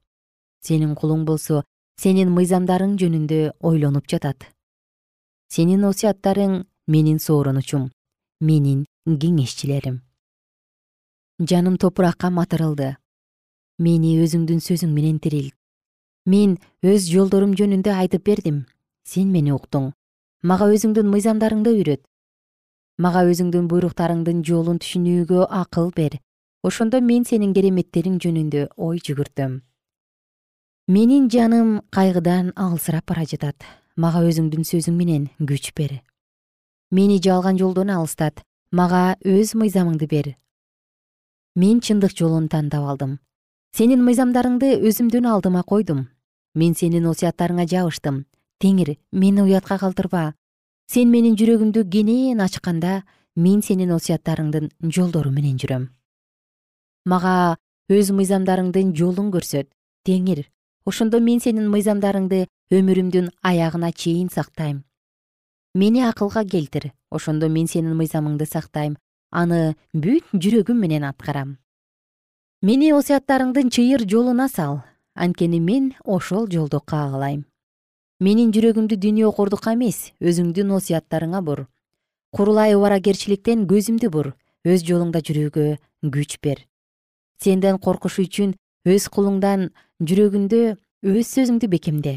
сенин 0.65 0.95
кулуң 0.99 1.25
болсо 1.29 1.61
сенин 2.01 2.31
мыйзамдарың 2.35 2.95
жөнүндө 3.01 3.39
ойлонуп 3.69 4.07
жатат. 4.11 4.47
Сенин 5.53 5.85
осуяттарың 5.89 6.63
менин 6.87 7.19
сооронучум 7.19 7.91
менин 8.41 8.85
кеңешчилерим. 9.05 10.01
Жаным 11.39 11.77
топуракка 11.77 12.31
матырылды. 12.31 12.95
Мени 13.77 14.15
өзүңдүн 14.23 14.63
сөзүң 14.63 14.91
менен 14.95 15.19
тирилт 15.19 15.55
мен 16.25 16.57
өз 16.81 17.05
жолдорум 17.11 17.53
жөнүндө 17.53 17.93
айтып 17.93 18.25
бердим. 18.25 18.65
Сен 19.05 19.29
мени 19.31 19.53
уктуң. 19.53 19.91
Мага 20.41 20.67
өзүңдүн 20.73 21.11
мыйзамдарыңды 21.11 21.73
үйрөт. 21.77 22.01
Мага 22.97 23.21
өзүңдүн 23.29 23.67
буйруктарыңдын 23.69 24.41
жолун 24.47 24.79
түшүнүүгө 24.81 25.45
акыл 25.61 25.91
бер. 25.95 26.17
Ошондо 26.65 27.01
мен 27.01 27.25
сенин 27.29 27.53
кереметтериң 27.53 28.17
жөнүндө 28.23 28.69
ой 28.77 29.01
жүгүртөм 29.05 29.59
менин 30.87 31.29
жаным 31.29 31.81
кайгыдан 31.89 32.51
алысырап 32.55 33.05
бара 33.07 33.25
жатат. 33.25 33.55
Мага 33.95 34.21
өзүңдүн 34.21 34.65
сөзүң 34.67 34.93
менен 34.93 35.29
күч 35.39 35.71
бер. 35.73 36.03
Мени 36.91 37.17
жалган 37.17 37.57
жолдон 37.57 37.89
алыстат. 37.89 38.43
Мага 38.71 39.15
өз 39.25 39.55
мыйзамыңды 39.57 40.07
бер. 40.07 40.35
Мен 41.55 41.79
чындык 41.81 42.13
жолун 42.13 42.49
тандап 42.49 42.85
алдым. 42.85 43.19
Сенин 43.73 44.03
мыйзамдарыңды 44.05 44.75
өзүмдүн 44.85 45.25
алдыма 45.25 45.63
койдум. 45.63 46.09
Мен 46.53 46.75
сенин 46.75 47.07
осуяттарыңа 47.09 47.65
жабыштым. 47.65 48.25
Теңир 48.61 48.97
мени 49.11 49.41
уятка 49.41 49.79
калтырба. 49.79 50.35
Сен 50.87 51.09
менин 51.09 51.35
жүрөгүмдү 51.35 51.89
кенен 51.89 52.41
ачканда 52.45 53.03
мен 53.35 53.61
сенин 53.61 53.91
осуяттарыңдын 53.95 54.69
жолдору 54.83 55.31
менен 55.31 55.57
жүрөм. 55.57 55.89
Мага 57.05 57.57
өз 57.89 58.11
мыйзамдарыңдын 58.11 58.93
жолун 58.93 59.31
көрсөт. 59.33 59.71
Теңир 60.05 60.45
ошондо 60.85 61.19
мен 61.19 61.39
сенин 61.39 61.69
мыйзамдарыңды 61.73 62.45
өмүрүмдүн 62.71 63.31
аягына 63.41 63.91
чейин 63.91 64.29
сактайм. 64.29 64.83
Мени 65.73 66.01
акылга 66.01 66.45
келтир 66.45 66.91
ошондо 67.11 67.49
мен 67.49 67.67
сенин 67.67 67.97
мыйзамыңды 67.97 68.45
сактайм. 68.45 68.97
Аны 69.31 69.75
бүт 69.93 70.29
жүрөгүм 70.33 70.79
менен 70.79 71.03
аткарам. 71.03 71.57
Мени 72.61 72.93
осуяттарыңдын 72.93 73.69
чыйыр 73.69 74.07
жолуна 74.07 74.47
сал. 74.47 74.83
Анткени 75.15 75.59
мен 75.59 75.93
ошол 76.03 76.47
жолду 76.47 76.79
каагалайм 76.79 77.45
менин 78.19 78.51
жүрөгүмдү 78.55 78.95
дүнүйө 78.95 79.31
кордукка 79.35 79.73
эмес 79.75 80.11
өзүңдүн 80.23 80.71
осуяттарыңа 80.77 81.41
бур. 81.43 81.65
Курулай 82.31 82.75
убаракерчиликтен 82.75 83.65
көзүмдү 83.67 84.09
бур 84.11 84.31
өз 84.65 84.85
жолуңда 84.87 85.19
жүрүүгө 85.27 85.65
күч 86.13 86.37
бер. 86.43 86.63
Сенден 87.43 87.79
коркуш 87.79 88.19
үчүн 88.23 88.55
өз 88.87 89.09
кулуңдан 89.11 89.69
жүрөгүндө 90.03 90.61
өз 91.07 91.29
сөзүңдү 91.31 91.69
бекемде. 91.71 92.15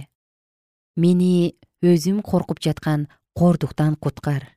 Мени 0.98 1.54
өзүм 1.84 2.22
коркуп 2.26 2.58
жаткан 2.64 3.06
кордуктан 3.38 3.94
куткар. 3.94 4.48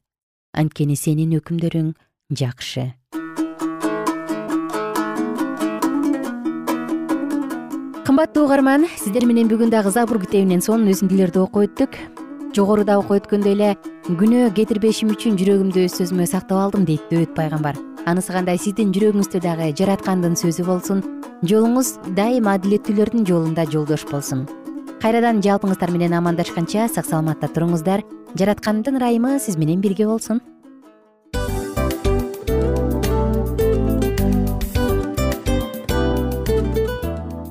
Анткени 0.58 0.98
сенин 0.98 1.36
өкүмдөрүң 1.38 1.94
жакшы. 2.34 2.96
Кымбаттуу 8.08 8.48
угарман 8.48 8.88
сиздер 8.98 9.28
менен 9.30 9.52
бүгүн 9.52 9.70
дагы 9.70 9.94
забур 9.94 10.20
китебинен 10.26 10.66
сонун 10.66 10.90
үзүндүлөрдү 10.92 11.46
окуп 11.46 11.70
өттүк. 11.70 12.02
Жогоруда 12.58 12.98
окуп 13.00 13.22
өткөндөй 13.22 13.54
эле 13.54 13.70
күнөө 14.10 14.50
кетирбешим 14.58 15.14
үчүн 15.14 15.38
жүрөгүмдү 15.40 15.86
өз 15.86 16.02
сөзүмө 16.02 16.28
сактап 16.28 16.66
алдым 16.66 16.90
дейт 16.90 17.06
дөөт 17.14 17.38
пайгамбар 17.38 17.80
анысы 18.06 18.34
кандай? 18.34 18.58
Сиздин 18.58 18.92
жүрөгүңүздө 18.96 19.42
дагы 19.44 19.70
жараткандын 19.78 20.36
сөзү 20.40 20.66
болсун. 20.68 21.02
Жолуңуз 21.48 21.96
дайыма 22.18 22.56
адилеттүүлөрдүн 22.58 23.26
жолунда 23.28 23.66
жолдош 23.70 24.06
болсун. 24.10 24.46
Кайрадан 25.02 25.42
жалпыңыздар 25.42 25.92
менен 25.94 26.14
амандашканча 26.18 26.88
сак 26.90 27.08
саламатта 27.10 27.50
туруңуздар. 27.54 28.04
Жараткандын 28.38 29.00
ырайымы 29.00 29.38
сиз 29.40 29.58
менен 29.58 29.82
бирге 29.82 30.08
болсун. 30.10 30.42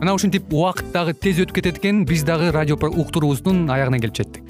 Мына 0.01 0.15
ушинтип 0.15 0.53
убакыт 0.53 0.93
дагы 0.95 1.15
тез 1.15 1.43
өтүп 1.43 1.61
кетет 1.61 1.83
экен. 1.83 2.07
Биз 2.07 2.25
дагы 2.25 2.53
радио 2.53 2.75
уктуруубуздун 2.77 3.69
аягына 3.71 4.01
келип 4.01 4.17
жеттик 4.17 4.50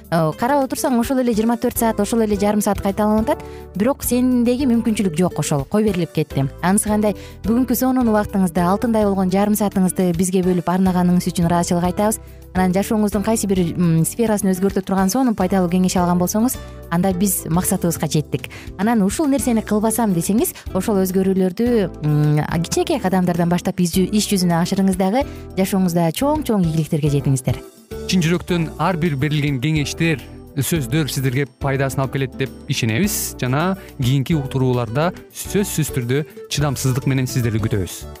карап 0.11 0.65
отурсаң 0.65 0.97
ошол 0.99 1.21
эле 1.21 1.31
жыйырма 1.31 1.55
төрт 1.61 1.79
саат 1.79 1.99
ошол 2.03 2.25
эле 2.25 2.35
жарым 2.35 2.59
саат 2.61 2.81
кайталанып 2.83 3.29
атат 3.29 3.45
бирок 3.79 4.03
сендеги 4.03 4.67
мүмкүнчүлүк 4.67 5.15
жок 5.15 5.39
ошол 5.39 5.63
кой 5.71 5.85
берилип 5.87 6.11
кетти? 6.11 6.43
Анысы 6.61 6.91
кандай? 6.91 7.15
Бүгүнкү 7.45 7.77
сонун 7.79 8.11
убактыңызды 8.11 8.59
алтындай 8.59 9.07
болгон 9.07 9.31
жарым 9.31 9.55
саатыңызды 9.55 10.11
бизге 10.19 10.43
бөлүп 10.43 10.67
арнаганыңыз 10.67 11.31
үчүн 11.31 11.47
ыраазычылык 11.47 11.87
айтабыз. 11.93 12.19
Анан 12.51 12.75
жашооңуздун 12.75 13.23
кайсы 13.23 13.47
бир 13.47 13.63
сферасын 14.03 14.51
өзгөртө 14.51 14.83
турган 14.83 15.09
сонун 15.09 15.37
пайдалуу 15.39 15.71
кеңеш 15.71 15.95
алган 15.95 16.19
болсоңуз 16.19 16.59
анда 16.91 17.13
биз 17.13 17.45
максатыбызга 17.49 18.07
жеттик. 18.07 18.49
Анан 18.77 19.01
ушул 19.01 19.27
нерсени 19.31 19.63
кылбасам 19.65 20.13
десеңиз 20.13 20.53
ошол 20.75 21.01
өзгөрүүлөрдү 21.05 21.67
кичинекей 22.67 22.99
кадамдардан 22.99 23.49
баштап 23.49 23.79
иш 23.79 24.27
жүзүнө 24.29 24.59
ашырыңыз 24.61 24.99
дагы 24.99 25.25
жашооңузда 25.57 26.11
чоң 26.13 26.45
чоң 26.47 26.67
ийгиликтерге 26.67 27.15
жетиңиздер. 27.15 27.57
Чын 28.11 28.23
жүрөктөн 28.25 28.69
ар 28.79 28.99
бир 28.99 29.15
берилген 29.15 29.61
кеңештер 29.63 30.21
сөздөр 30.51 31.07
сиздерге 31.07 31.45
пайдасын 31.63 32.03
алып 32.03 32.17
келет 32.17 32.35
деп 32.39 32.51
ишенебиз. 32.67 33.37
Жана 33.39 33.77
кийинки 34.01 34.35
уктурууларда 34.35 35.13
сөзсүз 35.31 35.93
түрдө 35.95 36.25
чыдамсыздык 36.51 37.07
менен 37.07 37.29
сиздерди 37.31 37.63
күтөбүз 37.63 38.20